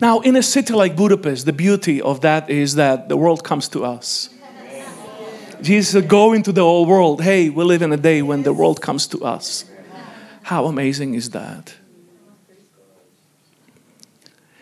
[0.00, 3.68] Now, in a city like Budapest, the beauty of that is that the world comes
[3.68, 4.30] to us.
[5.60, 7.20] Jesus said, Go into the whole world.
[7.20, 9.66] Hey, we live in a day when the world comes to us.
[10.44, 11.74] How amazing is that?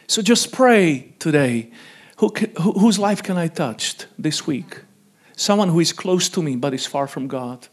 [0.08, 1.70] So just pray today.
[2.16, 4.80] Who, who, whose life can I touch this week?
[5.38, 7.68] Someone who is close to me but is far from God.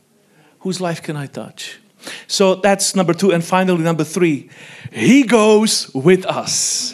[0.59, 1.79] Whose life can I touch?
[2.27, 3.31] So that's number two.
[3.31, 4.51] And finally, number three,
[4.91, 6.93] He goes with us.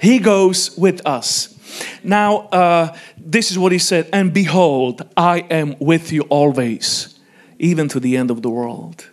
[0.00, 1.56] He goes with us.
[2.02, 7.20] Now, uh, this is what He said And behold, I am with you always,
[7.60, 9.08] even to the end of the world.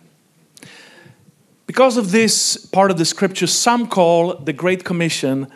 [1.68, 5.46] Because of this part of the scripture, some call the Great Commission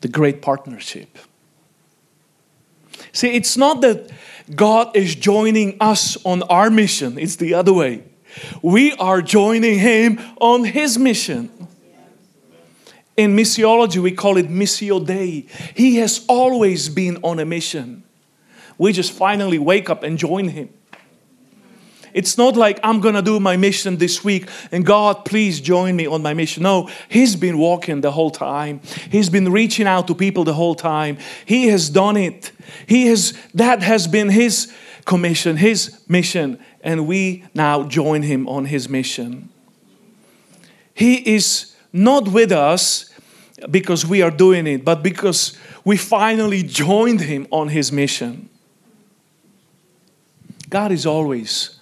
[0.00, 1.18] the Great Partnership.
[3.12, 4.10] See, it's not that
[4.54, 8.04] God is joining us on our mission, it's the other way.
[8.62, 11.50] We are joining Him on His mission.
[13.16, 15.46] In missiology, we call it Missio Dei.
[15.74, 18.04] He has always been on a mission.
[18.78, 20.70] We just finally wake up and join Him.
[22.18, 25.94] It's not like I'm going to do my mission this week and God, please join
[25.94, 26.64] me on my mission.
[26.64, 28.80] No, He's been walking the whole time.
[29.08, 31.18] He's been reaching out to people the whole time.
[31.46, 32.50] He has done it.
[32.88, 38.64] He has, that has been His commission, His mission, and we now join Him on
[38.64, 39.50] His mission.
[40.92, 43.14] He is not with us
[43.70, 48.48] because we are doing it, but because we finally joined Him on His mission.
[50.68, 51.77] God is always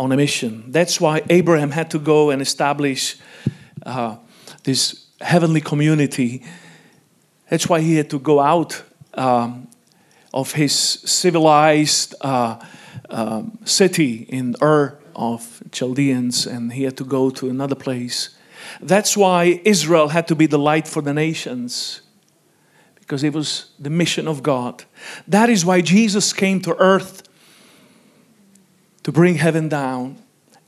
[0.00, 0.64] on a mission.
[0.68, 3.18] That's why Abraham had to go and establish
[3.84, 4.16] uh,
[4.64, 6.42] this heavenly community.
[7.50, 8.82] That's why he had to go out
[9.12, 9.68] um,
[10.32, 12.64] of his civilized uh,
[13.10, 18.30] uh, city in Ur of Chaldeans and he had to go to another place.
[18.80, 22.00] That's why Israel had to be the light for the nations
[23.00, 24.84] because it was the mission of God.
[25.28, 27.22] That is why Jesus came to earth
[29.10, 30.16] to bring heaven down.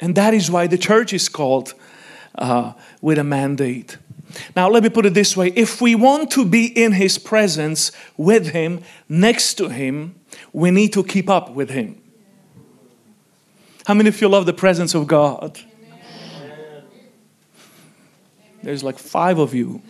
[0.01, 1.75] And that is why the church is called
[2.35, 3.99] uh, with a mandate.
[4.57, 7.93] Now, let me put it this way if we want to be in His presence
[8.17, 10.17] with Him, next to Him,
[10.53, 12.01] we need to keep up with Him.
[13.87, 15.61] How many of you love the presence of God?
[18.63, 19.83] There's like five of you.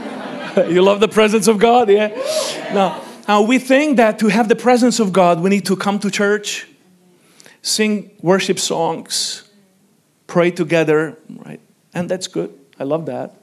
[0.68, 2.08] you love the presence of God, yeah?
[2.74, 5.98] Now, now, we think that to have the presence of God, we need to come
[6.00, 6.66] to church
[7.66, 9.42] sing worship songs,
[10.28, 11.60] pray together, right?
[11.92, 12.56] And that's good.
[12.78, 13.34] I love that.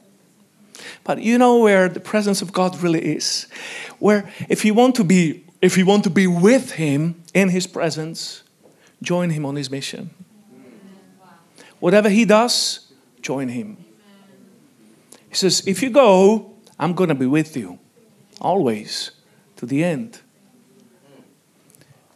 [1.04, 3.46] But you know where the presence of God really is?
[3.98, 7.66] Where if you want to be if you want to be with him in his
[7.66, 8.42] presence,
[9.02, 10.10] join him on his mission.
[11.80, 13.78] Whatever he does, join him.
[15.28, 17.78] He says, if you go, I'm going to be with you
[18.40, 19.12] always
[19.56, 20.20] to the end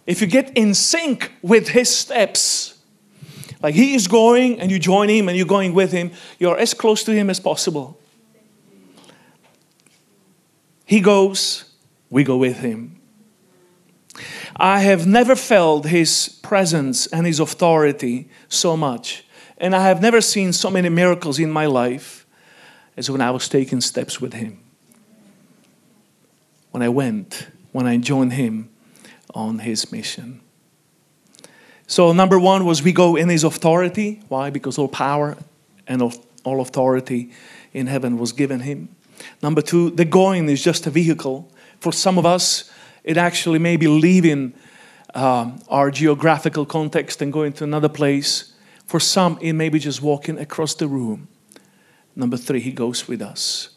[0.09, 2.79] if you get in sync with his steps,
[3.63, 6.73] like he is going and you join him and you're going with him, you're as
[6.73, 8.01] close to him as possible.
[10.87, 11.71] He goes,
[12.09, 12.99] we go with him.
[14.57, 19.27] I have never felt his presence and his authority so much.
[19.59, 22.27] And I have never seen so many miracles in my life
[22.97, 24.59] as when I was taking steps with him.
[26.71, 28.71] When I went, when I joined him
[29.35, 30.41] on his mission.
[31.87, 34.21] So, number one was we go in his authority.
[34.29, 34.51] Why?
[34.51, 35.37] Because all power
[35.87, 36.03] and
[36.45, 37.31] all authority
[37.73, 38.89] in heaven was given him.
[39.43, 41.51] Number two, the going is just a vehicle.
[41.81, 42.71] For some of us,
[43.05, 44.53] it actually may be leaving
[45.15, 48.55] um, our geographical context and going to another place.
[48.87, 51.29] For some, it may be just walking across the room.
[52.15, 53.71] Number three, he goes with us.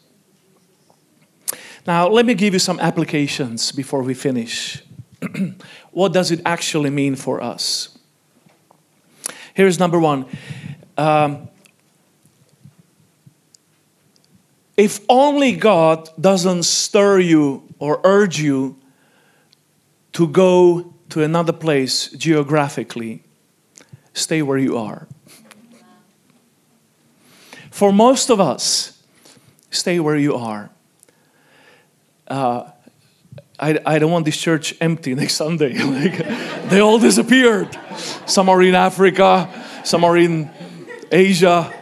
[1.86, 4.82] Now, let me give you some applications before we finish.
[5.92, 7.98] what does it actually mean for us?
[9.54, 10.26] Here's number one.
[10.96, 11.48] Um,
[14.76, 18.78] if only God doesn't stir you or urge you
[20.12, 23.22] to go to another place geographically,
[24.14, 25.06] stay where you are.
[27.70, 29.02] For most of us,
[29.70, 30.70] stay where you are.
[32.28, 32.71] Uh,
[33.62, 35.78] I, I don't want this church empty next Sunday.
[35.78, 36.18] like,
[36.68, 37.68] they all disappeared.
[38.26, 39.48] Some are in Africa,
[39.84, 40.50] some are in
[41.12, 41.72] Asia,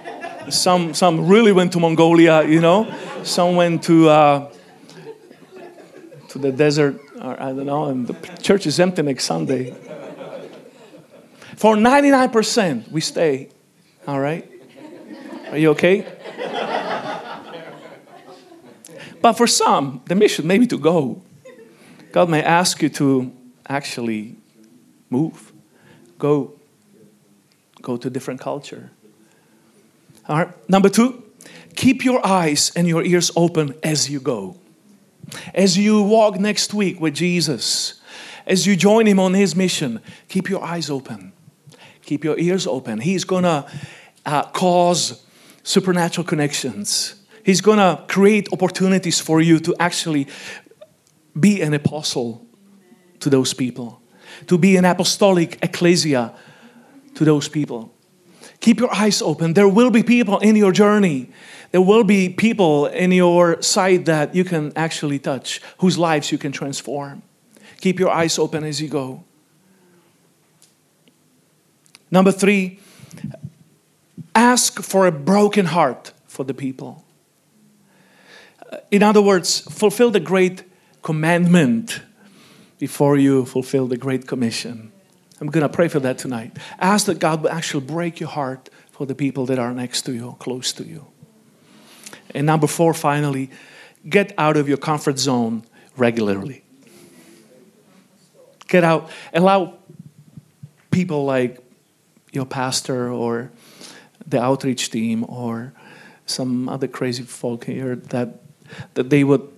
[0.50, 4.52] some, some really went to Mongolia, you know, some went to, uh,
[6.28, 9.74] to the desert, or I don't know, and the church is empty next Sunday.
[11.56, 13.48] For 99%, we stay.
[14.06, 14.50] All right?
[15.50, 16.06] Are you okay?
[19.22, 21.22] but for some, the mission may be to go.
[22.12, 23.32] God may ask you to
[23.68, 24.36] actually
[25.10, 25.52] move,
[26.18, 26.54] go,
[27.82, 28.90] go to a different culture.
[30.28, 30.68] All right.
[30.68, 31.24] Number two,
[31.76, 34.56] keep your eyes and your ears open as you go.
[35.54, 38.00] As you walk next week with Jesus,
[38.46, 41.32] as you join him on his mission, keep your eyes open,
[42.02, 43.00] keep your ears open.
[43.00, 43.66] He's gonna
[44.26, 45.24] uh, cause
[45.62, 47.14] supernatural connections.
[47.44, 50.26] He's gonna create opportunities for you to actually
[51.38, 52.46] be an apostle
[53.20, 54.00] to those people,
[54.46, 56.34] to be an apostolic ecclesia
[57.14, 57.94] to those people.
[58.60, 59.54] Keep your eyes open.
[59.54, 61.30] There will be people in your journey.
[61.70, 66.38] There will be people in your sight that you can actually touch, whose lives you
[66.38, 67.22] can transform.
[67.80, 69.24] Keep your eyes open as you go.
[72.10, 72.80] Number three,
[74.34, 77.04] ask for a broken heart for the people.
[78.90, 80.64] In other words, fulfill the great
[81.02, 82.00] commandment
[82.78, 84.92] before you fulfill the Great Commission.
[85.40, 86.56] I'm going to pray for that tonight.
[86.78, 90.12] Ask that God will actually break your heart for the people that are next to
[90.12, 91.06] you, close to you.
[92.34, 93.50] And number four, finally,
[94.08, 95.64] get out of your comfort zone
[95.96, 96.62] regularly.
[98.68, 99.74] Get out, allow
[100.90, 101.58] people like
[102.32, 103.50] your pastor or
[104.26, 105.72] the outreach team or
[106.26, 108.40] some other crazy folk here that,
[108.94, 109.48] that they would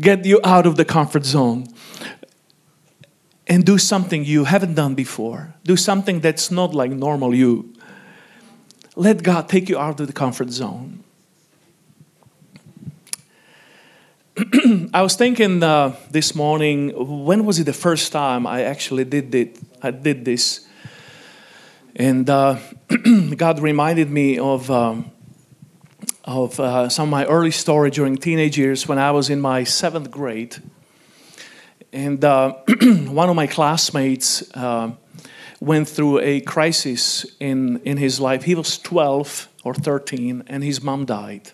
[0.00, 1.66] get you out of the comfort zone
[3.46, 5.54] and do something you haven't done before.
[5.64, 7.72] Do something that's not like normal you.
[8.96, 11.04] Let God take you out of the comfort zone.
[14.92, 16.92] I was thinking uh, this morning,
[17.26, 19.58] when was it the first time I actually did it?
[19.82, 20.66] I did this,
[21.94, 22.58] and uh,
[23.36, 25.10] God reminded me of um,
[26.26, 29.62] of uh, some of my early story during teenage years when I was in my
[29.62, 30.56] seventh grade.
[31.92, 32.54] And uh,
[33.06, 34.90] one of my classmates uh,
[35.60, 38.42] went through a crisis in, in his life.
[38.42, 41.52] He was 12 or 13, and his mom died.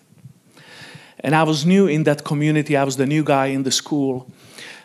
[1.19, 4.29] And I was new in that community, I was the new guy in the school.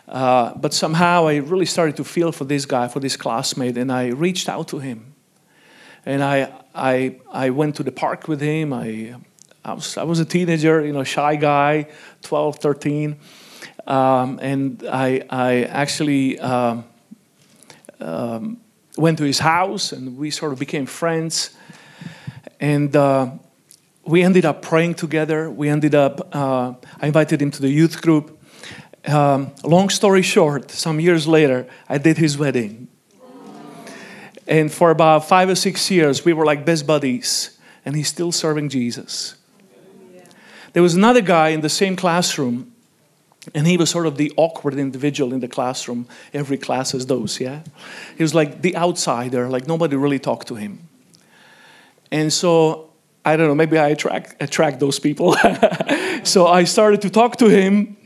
[0.07, 3.91] Uh, but somehow I really started to feel for this guy, for this classmate, and
[3.91, 5.13] I reached out to him.
[6.05, 8.71] And I, I, I went to the park with him.
[8.71, 9.15] I
[9.63, 11.87] I was, I was a teenager, you know, shy guy,
[12.21, 13.19] 12, 13.
[13.85, 16.85] Um, and I, I actually um,
[17.99, 18.59] um,
[18.97, 21.55] went to his house and we sort of became friends.
[22.59, 23.31] And uh,
[24.05, 25.49] we ended up praying together.
[25.49, 28.37] We ended up, uh, I invited him to the youth group.
[29.07, 32.87] Um, long story short, some years later, I did his wedding.
[34.47, 38.31] And for about five or six years, we were like best buddies, and he's still
[38.31, 39.35] serving Jesus.
[40.73, 42.71] There was another guy in the same classroom,
[43.55, 46.07] and he was sort of the awkward individual in the classroom.
[46.33, 47.61] Every class has those, yeah?
[48.17, 50.79] He was like the outsider, like nobody really talked to him.
[52.11, 52.89] And so,
[53.23, 55.35] I don't know, maybe I attract, attract those people.
[56.23, 57.97] so I started to talk to him,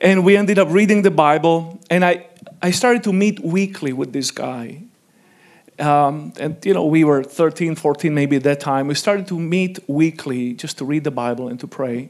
[0.00, 2.26] and we ended up reading the Bible, and I,
[2.62, 4.85] I started to meet weekly with this guy.
[5.78, 8.88] Um, and you know we were 13 14 maybe at that time.
[8.88, 12.08] We started to meet weekly just to read the bible and to pray.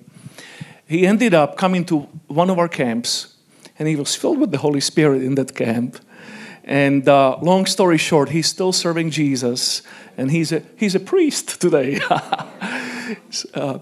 [0.87, 3.35] He ended up coming to one of our camps
[3.79, 5.99] and he was filled with the holy spirit in that camp.
[6.63, 9.83] And uh, long story short he's still serving jesus
[10.17, 12.01] and he's a, he's a priest today.
[13.55, 13.79] Uh,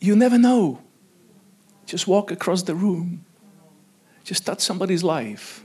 [0.00, 0.80] you never know.
[1.84, 3.26] Just walk across the room.
[4.24, 5.64] Just touch somebody's life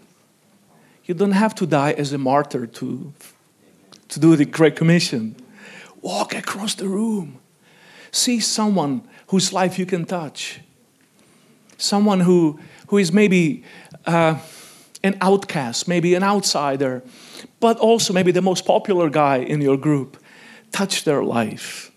[1.06, 3.14] you don't have to die as a martyr to,
[4.10, 5.36] to do the Great Commission.
[6.02, 7.40] Walk across the room.
[8.12, 10.62] See someone whose life you can touch.
[11.78, 13.64] Someone who, who is maybe
[14.06, 14.38] uh,
[15.04, 17.04] an outcast, maybe an outsider,
[17.60, 20.18] but also maybe the most popular guy in your group.
[20.72, 21.92] Touch their life.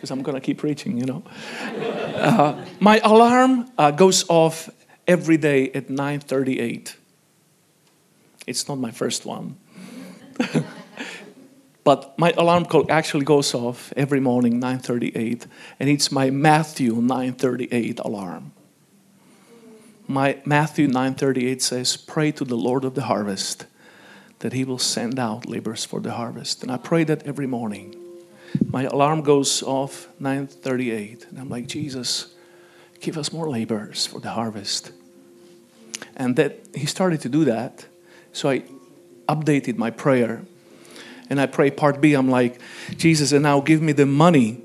[0.00, 1.22] Because I'm going to keep preaching, you know.
[2.16, 4.70] Uh, my alarm uh, goes off
[5.06, 6.96] every day at 9:38.
[8.46, 9.58] It's not my first one.
[11.84, 15.46] but my alarm clock actually goes off every morning 9:38
[15.78, 18.52] and it's my Matthew 9:38 alarm.
[20.08, 23.66] My Matthew 9:38 says, "Pray to the Lord of the harvest
[24.38, 26.62] that He will send out laborers for the harvest.
[26.62, 27.99] And I pray that every morning.
[28.70, 32.34] My alarm goes off 9:38, and I'm like, Jesus,
[33.00, 34.92] give us more laborers for the harvest.
[36.16, 37.86] And that He started to do that.
[38.32, 38.62] So I
[39.28, 40.42] updated my prayer.
[41.28, 42.60] And I pray part B, I'm like,
[42.96, 44.60] Jesus, and now give me the money.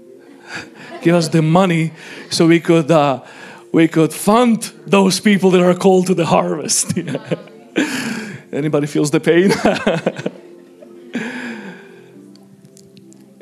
[1.02, 1.92] give us the money
[2.32, 3.24] so we could uh,
[3.72, 6.98] we could fund those people that are called to the harvest.
[8.52, 9.52] Anybody feels the pain?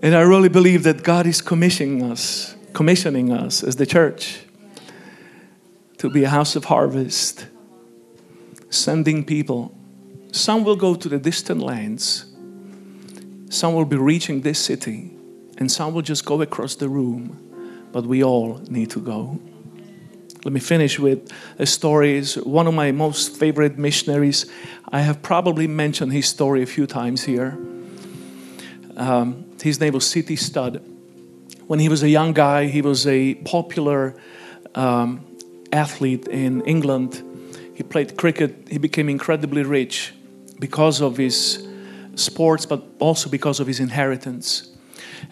[0.04, 4.41] and I really believe that God is commissioning us, commissioning us as the church
[5.97, 7.47] to be a house of harvest,
[8.70, 9.74] sending people.
[10.34, 12.26] Some will go to the distant lands,
[13.49, 15.12] some will be reaching this city,
[15.58, 19.39] and some will just go across the room, but we all need to go.
[20.43, 22.18] Let me finish with a story.
[22.18, 24.51] Is one of my most favorite missionaries.
[24.89, 27.58] I have probably mentioned his story a few times here.
[28.97, 30.36] Um, his name was C.T.
[30.36, 30.82] Studd.
[31.68, 34.16] When he was a young guy, he was a popular
[34.76, 35.26] um,
[35.72, 37.22] athlete in England.
[37.74, 38.68] He played cricket.
[38.70, 40.14] He became incredibly rich
[40.60, 41.68] because of his
[42.16, 44.70] sports, but also because of his inheritance.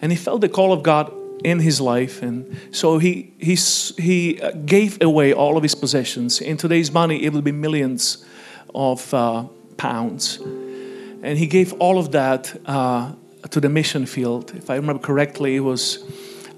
[0.00, 1.12] And he felt the call of God
[1.44, 3.56] in his life and so he he
[3.98, 8.24] he uh, gave away all of his possessions in today's money it would be millions
[8.74, 9.44] of uh,
[9.76, 10.38] pounds
[11.22, 13.12] and he gave all of that uh,
[13.50, 16.04] to the mission field if i remember correctly it was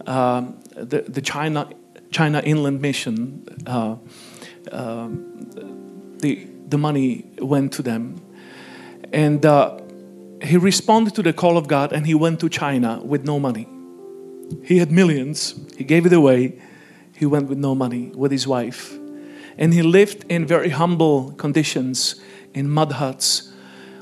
[0.06, 1.68] um, the, the china
[2.10, 3.96] china inland mission uh,
[4.72, 5.50] um,
[6.18, 8.20] the the money went to them
[9.12, 9.78] and uh,
[10.42, 13.68] he responded to the call of god and he went to china with no money
[14.62, 16.58] he had millions, he gave it away.
[17.16, 18.96] He went with no money with his wife.
[19.56, 22.20] And he lived in very humble conditions
[22.54, 23.52] in mud huts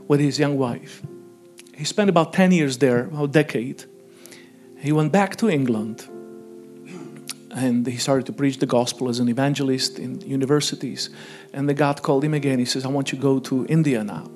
[0.09, 1.03] with his young wife.
[1.83, 3.87] He spent about 10 years there, a decade.
[4.79, 6.07] He went back to England
[7.51, 11.11] and he started to preach the gospel as an evangelist in universities.
[11.53, 12.61] And the God called him again.
[12.61, 14.31] He says, I want you to go to India now.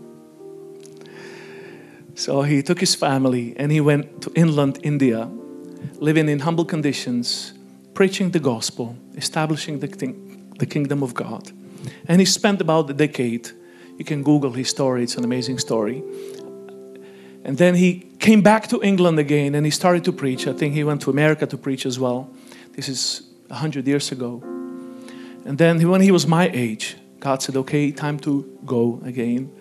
[2.17, 5.31] So he took his family and he went to inland India
[6.01, 7.53] living in humble conditions,
[7.95, 11.53] preaching the gospel, establishing the, king, the kingdom of God.
[12.09, 13.51] And he spent about a decade.
[13.99, 16.03] You can Google his story, it's an amazing story.
[17.47, 20.49] And then he came back to England again and he started to preach.
[20.49, 22.29] I think he went to America to preach as well.
[22.75, 24.43] This is 100 years ago.
[25.45, 29.53] And then when he was my age, God said, okay, time to go again.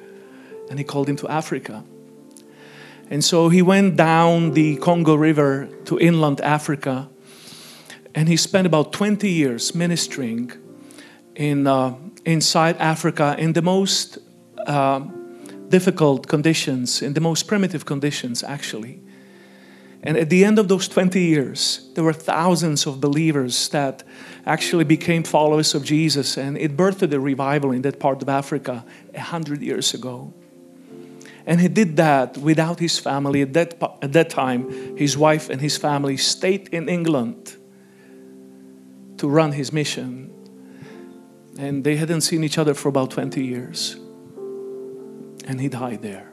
[0.71, 1.83] And he called him to Africa.
[3.11, 7.07] And so he went down the Congo River to inland Africa.
[8.15, 10.51] And he spent about 20 years ministering
[11.36, 11.93] in, uh,
[12.25, 14.17] inside Africa in the most
[14.65, 15.01] uh,
[15.70, 19.01] difficult conditions, in the most primitive conditions, actually.
[20.03, 24.03] And at the end of those 20 years, there were thousands of believers that
[24.45, 28.86] actually became followers of Jesus, and it birthed a revival in that part of Africa
[29.16, 30.32] a hundred years ago.
[31.47, 33.41] And he did that without his family.
[33.41, 37.55] At that, at that time, his wife and his family stayed in England
[39.18, 40.32] to run his mission.
[41.57, 43.97] And they hadn't seen each other for about 20 years.
[45.45, 46.31] And he died there.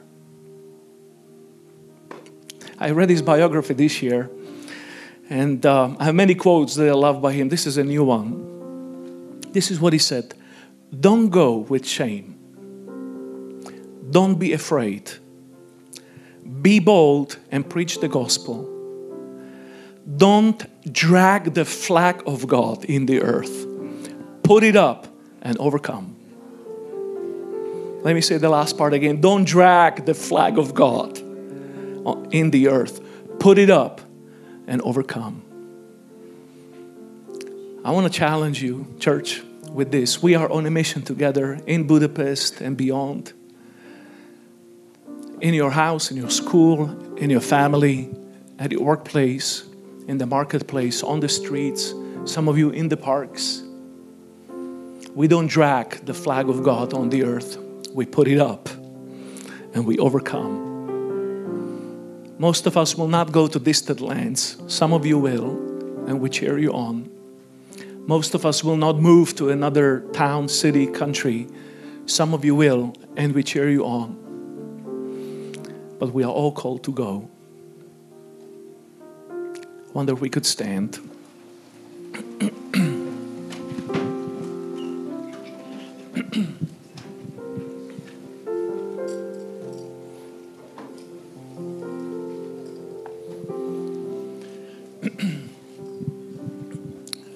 [2.79, 4.29] I read his biography this year,
[5.29, 7.49] and uh, I have many quotes that I love by him.
[7.49, 9.39] This is a new one.
[9.51, 10.33] This is what he said
[10.99, 12.33] Don't go with shame
[14.13, 15.11] don't be afraid.
[16.61, 18.69] Be bold and preach the gospel.
[20.17, 20.61] Don't
[20.93, 23.65] drag the flag of God in the earth.
[24.43, 25.07] Put it up
[25.41, 26.12] and overcome.
[28.03, 29.21] Let me say the last part again.
[29.21, 31.17] Don't drag the flag of God
[32.33, 33.01] in the earth.
[33.39, 34.01] Put it up
[34.67, 35.41] and overcome.
[37.85, 40.21] I want to challenge you, church, with this.
[40.21, 43.33] We are on a mission together in Budapest and beyond
[45.39, 48.13] in your house, in your school, in your family,
[48.59, 49.63] at your workplace,
[50.07, 51.93] in the marketplace, on the streets,
[52.25, 53.63] some of you in the parks.
[55.13, 57.57] We don't drag the flag of God on the earth,
[57.93, 58.69] we put it up
[59.73, 60.71] and we overcome.
[62.37, 65.51] Most of us will not go to distant lands, some of you will,
[66.07, 67.09] and we cheer you on.
[68.07, 71.47] Most of us will not move to another town, city, country.
[72.05, 74.23] Some of you will, and we cheer you on
[76.03, 77.29] but we are all called to go.
[79.93, 80.99] Wonder if we could stand.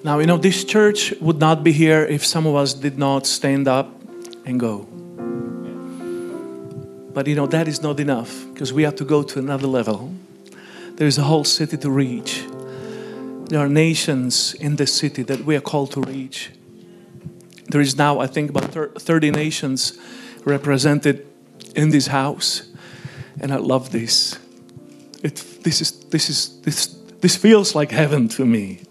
[0.08, 3.26] Now, you know, this church would not be here if some of us did not
[3.26, 3.90] stand up
[4.46, 4.88] and go.
[7.12, 10.14] But you know, that is not enough because we have to go to another level.
[10.94, 12.42] There is a whole city to reach.
[13.50, 16.52] There are nations in this city that we are called to reach.
[17.68, 19.98] There is now, I think, about 30 nations
[20.42, 21.26] represented
[21.76, 22.62] in this house.
[23.40, 24.38] And I love this.
[25.22, 26.86] It, this, is, this, is, this,
[27.20, 28.87] this feels like heaven to me.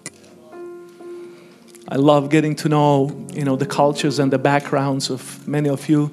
[1.90, 5.88] I love getting to know, you know, the cultures and the backgrounds of many of
[5.88, 6.12] you.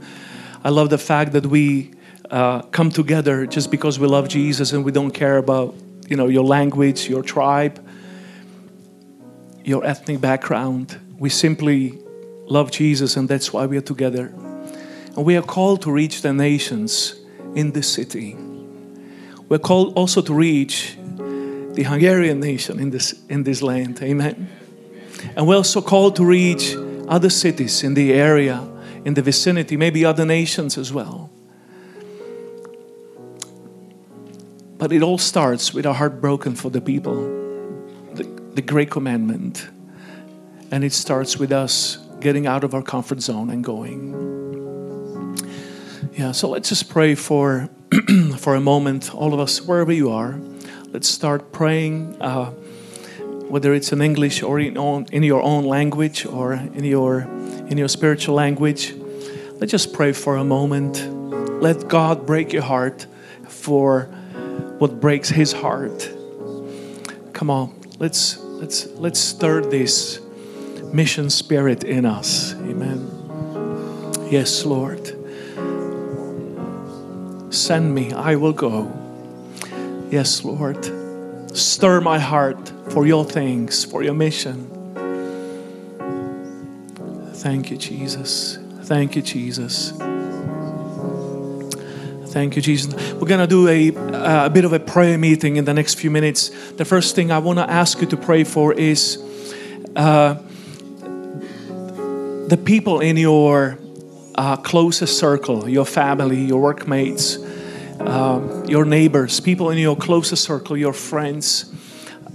[0.62, 1.92] I love the fact that we
[2.30, 5.74] uh, come together just because we love Jesus and we don't care about,
[6.08, 7.84] you know, your language, your tribe,
[9.64, 10.96] your ethnic background.
[11.18, 11.98] We simply
[12.46, 14.26] love Jesus and that's why we are together.
[15.16, 17.16] And we are called to reach the nations
[17.56, 18.36] in this city.
[19.48, 20.96] We're called also to reach
[21.74, 24.00] the Hungarian nation in this, in this land.
[24.02, 24.48] Amen.
[25.36, 26.76] And we're also called to reach
[27.08, 28.66] other cities in the area,
[29.04, 31.30] in the vicinity, maybe other nations as well.
[34.78, 37.14] But it all starts with a heart broken for the people,
[38.14, 39.68] the, the great commandment.
[40.70, 44.34] And it starts with us getting out of our comfort zone and going.
[46.14, 47.68] Yeah, so let's just pray for
[48.38, 50.38] for a moment, all of us, wherever you are.
[50.92, 52.20] Let's start praying.
[52.20, 52.52] Uh,
[53.55, 57.20] whether it's in English or in, own, in your own language or in your,
[57.68, 58.92] in your spiritual language.
[59.61, 60.96] Let's just pray for a moment.
[61.62, 63.07] Let God break your heart
[63.46, 64.07] for
[64.80, 66.11] what breaks his heart.
[67.32, 70.20] Come on, let's let's let's stir this
[70.92, 72.55] mission spirit in us.
[72.55, 73.09] Amen.
[74.32, 75.07] Yes, Lord.
[77.55, 78.90] Send me, I will go.
[80.11, 80.84] Yes, Lord.
[81.57, 84.70] Stir my heart for your things, for your mission.
[87.34, 88.57] Thank you, Jesus.
[88.84, 89.90] Thank you, Jesus.
[92.32, 92.95] Thank you, Jesus.
[93.14, 96.11] We're going to do a, a bit of a prayer meeting in the next few
[96.11, 96.51] minutes.
[96.72, 99.18] The first thing I want to ask you to pray for is
[99.97, 100.34] uh,
[102.49, 103.76] the people in your
[104.36, 107.38] uh, closest circle, your family, your workmates,
[108.01, 111.72] uh, your neighbors, people in your closest circle, your friends.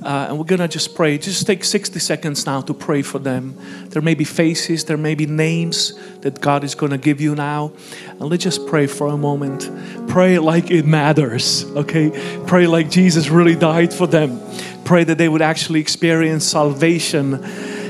[0.03, 1.17] Uh, and we're going to just pray.
[1.17, 3.57] Just take 60 seconds now to pray for them.
[3.89, 7.35] There may be faces, there may be names that God is going to give you
[7.35, 7.71] now.
[8.11, 9.69] And let's just pray for a moment.
[10.09, 12.11] Pray like it matters, okay?
[12.47, 14.39] Pray like Jesus really died for them.
[14.85, 17.43] Pray that they would actually experience salvation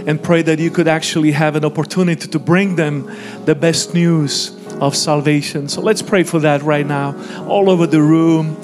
[0.08, 3.10] and pray that you could actually have an opportunity to bring them
[3.46, 5.68] the best news of salvation.
[5.68, 7.16] So let's pray for that right now.
[7.48, 8.56] All over the room.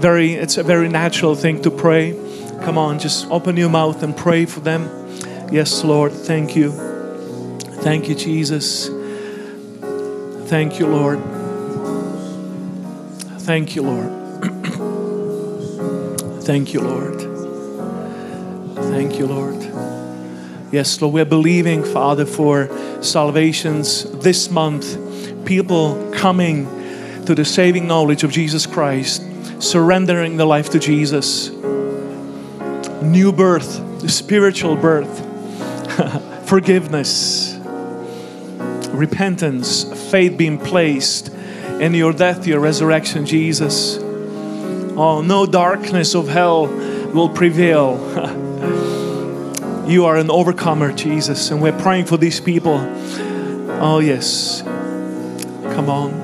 [0.00, 2.12] Very it's a very natural thing to pray.
[2.62, 4.88] Come on, just open your mouth and pray for them.
[5.52, 6.12] Yes, Lord.
[6.12, 6.72] Thank you.
[7.82, 8.88] Thank you, Jesus.
[10.48, 11.20] Thank you, Lord.
[13.40, 14.10] Thank you, Lord.
[16.42, 17.20] Thank you, Lord.
[18.90, 19.62] Thank you, Lord.
[20.72, 22.68] Yes, Lord, we're believing, Father, for
[23.02, 24.98] salvations this month.
[25.44, 26.64] People coming
[27.26, 29.22] to the saving knowledge of Jesus Christ,
[29.62, 31.50] surrendering their life to Jesus
[33.04, 35.20] new birth, spiritual birth,
[36.48, 37.56] forgiveness,
[38.88, 41.28] repentance, faith being placed
[41.80, 43.98] in your death, your resurrection, Jesus.
[44.96, 47.98] Oh, no darkness of hell will prevail.
[49.86, 52.78] you are an overcomer, Jesus, and we're praying for these people.
[53.80, 54.62] Oh, yes.
[54.62, 56.23] Come on.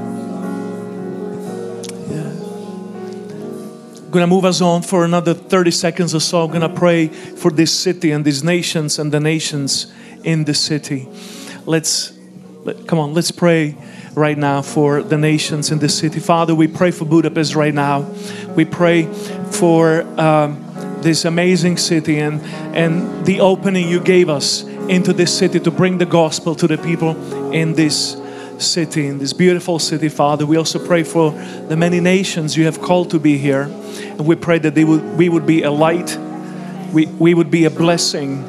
[4.11, 6.44] Going to move us on for another 30 seconds or so.
[6.44, 9.92] I'm going to pray for this city and these nations and the nations
[10.24, 11.08] in the city.
[11.66, 12.12] Let's
[12.64, 13.76] let, come on, let's pray
[14.14, 16.20] right now for the nations in the city.
[16.20, 18.00] Father, we pray for Budapest right now.
[18.54, 19.04] We pray
[19.50, 20.66] for um,
[21.00, 22.42] this amazing city and,
[22.76, 26.76] and the opening you gave us into this city to bring the gospel to the
[26.76, 28.19] people in this
[28.61, 30.46] city, in this beautiful city, Father.
[30.46, 33.62] We also pray for the many nations you have called to be here.
[33.62, 36.16] And we pray that they would, we would be a light,
[36.92, 38.44] we, we would be a blessing,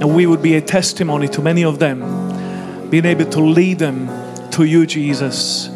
[0.00, 4.08] and we would be a testimony to many of them, being able to lead them
[4.52, 5.68] to you, Jesus.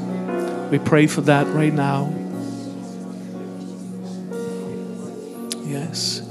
[0.70, 2.12] We pray for that right now.
[5.64, 6.23] Yes.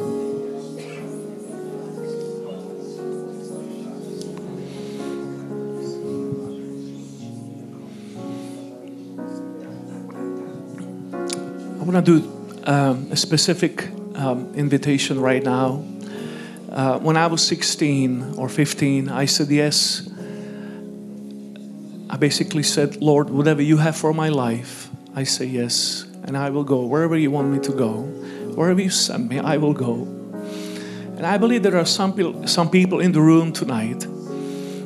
[11.93, 15.85] Want to do um, a specific um, invitation right now.
[16.71, 20.09] Uh, when I was 16 or 15, I said yes.
[22.09, 26.03] I basically said, Lord, whatever you have for my life, I say yes.
[26.23, 28.01] And I will go wherever you want me to go.
[28.55, 30.07] Wherever you send me, I will go.
[31.15, 34.07] And I believe there are some, people, some people in the room tonight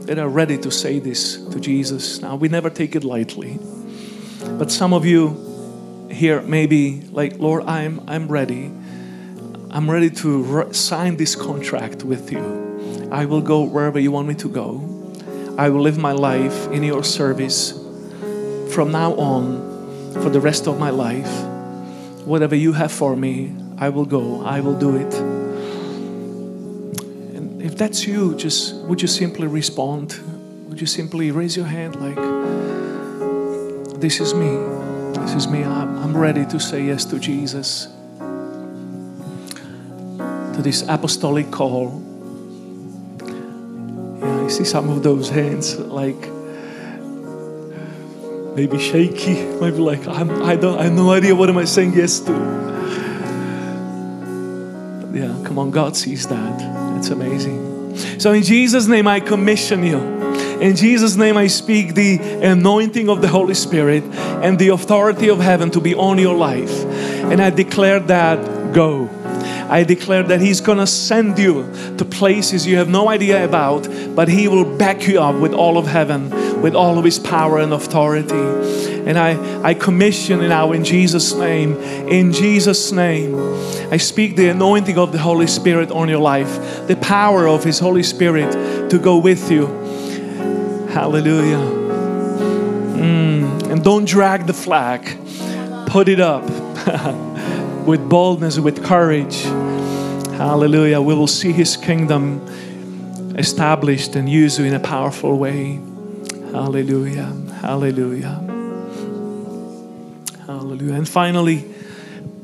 [0.07, 2.21] that are ready to say this to Jesus.
[2.21, 3.59] Now, we never take it lightly.
[4.57, 5.46] But some of you
[6.09, 8.71] here maybe like, Lord, I'm, I'm ready.
[9.69, 13.09] I'm ready to re- sign this contract with you.
[13.11, 14.81] I will go wherever you want me to go.
[15.57, 17.71] I will live my life in your service
[18.73, 21.31] from now on for the rest of my life.
[22.25, 24.43] Whatever you have for me, I will go.
[24.45, 25.13] I will do it.
[27.35, 30.19] And if that's you, just would you simply respond?
[30.69, 32.17] Would you simply raise your hand like,
[33.99, 34.86] This is me.
[35.27, 35.61] This is me.
[35.65, 37.89] I'm, ready to say yes to Jesus
[40.53, 42.01] to this apostolic call.
[43.19, 46.15] Yeah, I see some of those hands like
[48.55, 51.93] maybe shaky, maybe like I'm, I don't, I have no idea what am I saying
[51.93, 52.31] yes to.
[55.01, 56.97] But yeah, come on, God sees that.
[56.97, 57.97] It's amazing.
[58.17, 60.16] So in Jesus' name, I commission you.
[60.61, 64.03] In Jesus' name, I speak the anointing of the Holy Spirit
[64.43, 66.83] and the authority of heaven to be on your life.
[67.31, 69.09] And I declare that go.
[69.69, 74.29] I declare that He's to send you to places you have no idea about, but
[74.29, 76.29] He will back you up with all of heaven,
[76.61, 78.33] with all of His power and authority.
[79.07, 81.75] And I, I commission it now in Jesus' name.
[82.09, 83.35] In Jesus' name,
[83.91, 87.79] I speak the anointing of the Holy Spirit on your life, the power of His
[87.79, 89.86] Holy Spirit to go with you.
[90.89, 91.57] Hallelujah.
[92.97, 93.71] Mm.
[93.71, 95.17] And don't drag the flag,
[95.87, 96.43] put it up.
[97.87, 99.43] with boldness, with courage.
[100.35, 101.01] Hallelujah.
[101.01, 102.45] We will see His kingdom
[103.37, 105.79] established and used in a powerful way.
[106.51, 107.33] Hallelujah.
[107.61, 108.43] Hallelujah.
[110.45, 110.93] Hallelujah.
[110.93, 111.65] And finally,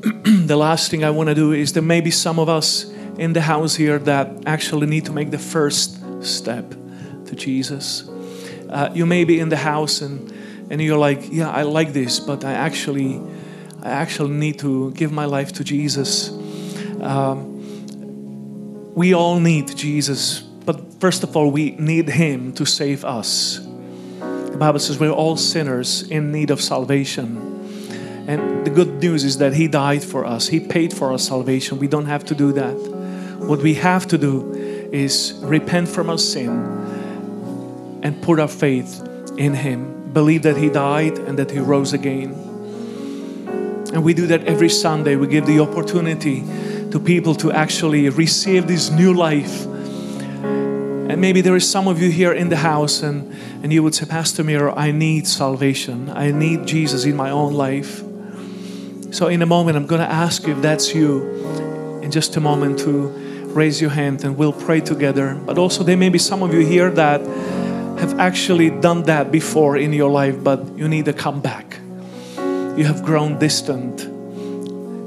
[0.00, 2.86] the last thing I want to do is there may be some of us
[3.18, 6.70] in the house here that actually need to make the first step
[7.26, 8.08] to Jesus.
[8.74, 10.34] Uh, you may be in the house and,
[10.68, 13.20] and you're like, yeah, I like this, but I actually
[13.84, 16.30] I actually need to give my life to Jesus.
[17.00, 23.58] Um, we all need Jesus, but first of all, we need Him to save us.
[24.18, 27.36] The Bible says we're all sinners in need of salvation.
[28.26, 31.78] And the good news is that He died for us, He paid for our salvation.
[31.78, 32.74] We don't have to do that.
[33.38, 34.52] What we have to do
[34.92, 36.83] is repent from our sin
[38.04, 39.02] and put our faith
[39.36, 40.12] in Him.
[40.12, 42.32] Believe that He died and that He rose again.
[43.92, 45.16] And we do that every Sunday.
[45.16, 46.44] We give the opportunity
[46.90, 49.64] to people to actually receive this new life.
[49.64, 53.32] And maybe there is some of you here in the house and,
[53.62, 56.10] and you would say, Pastor Miro, I need salvation.
[56.10, 58.02] I need Jesus in my own life.
[59.12, 62.40] So, in a moment, I'm going to ask you if that's you in just a
[62.40, 63.08] moment to
[63.54, 65.34] raise your hand and we'll pray together.
[65.36, 67.20] But also, there may be some of you here that
[68.04, 71.78] have actually done that before in your life, but you need to come back.
[72.76, 74.02] You have grown distant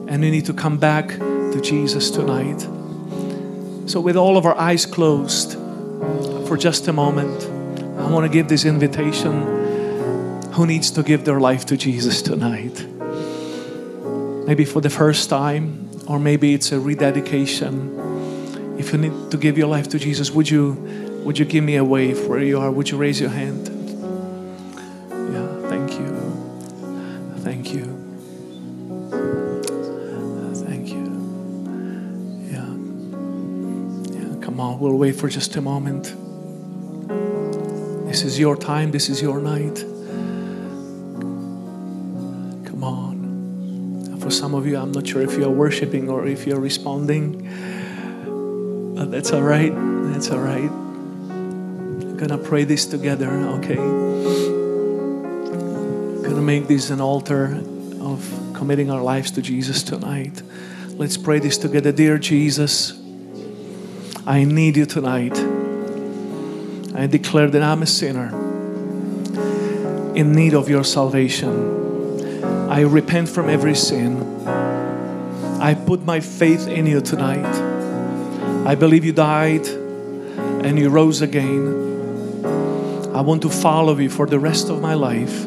[0.09, 2.61] and you need to come back to Jesus tonight.
[3.87, 5.53] So, with all of our eyes closed
[6.47, 7.45] for just a moment,
[7.99, 9.55] I want to give this invitation.
[10.53, 12.85] Who needs to give their life to Jesus tonight?
[14.47, 17.75] maybe for the first time, or maybe it's a rededication.
[18.79, 21.75] If you need to give your life to Jesus, would you would you give me
[21.75, 22.71] a wave where you are?
[22.71, 23.67] Would you raise your hand?
[25.33, 26.07] Yeah, thank you.
[27.39, 27.83] Thank you.
[30.55, 31.05] Thank you.
[32.49, 32.71] Yeah.
[34.17, 36.15] Yeah, come on, we'll wait for just a moment.
[38.07, 39.83] This is your time, this is your night.
[42.69, 44.17] Come on.
[44.21, 47.43] For some of you, I'm not sure if you're worshiping or if you're responding.
[48.95, 49.73] But that's all right.
[50.13, 50.86] That's all right.
[52.17, 53.75] Gonna pray this together, okay?
[56.27, 57.63] Gonna make this an altar
[58.01, 60.41] of committing our lives to Jesus tonight.
[60.97, 61.91] Let's pray this together.
[61.91, 62.99] Dear Jesus,
[64.25, 65.37] I need you tonight.
[66.95, 68.29] I declare that I'm a sinner
[70.15, 72.43] in need of your salvation.
[72.67, 74.17] I repent from every sin.
[75.61, 77.45] I put my faith in you tonight.
[78.65, 81.86] I believe you died and you rose again.
[83.17, 85.45] I want to follow you for the rest of my life.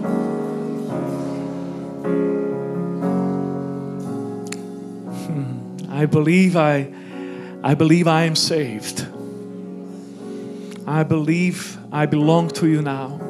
[5.25, 5.87] Hmm.
[5.89, 6.93] I believe I
[7.62, 9.07] I believe I am saved.
[10.85, 13.21] I believe I belong to you now.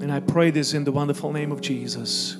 [0.00, 2.38] And I pray this in the wonderful name of Jesus.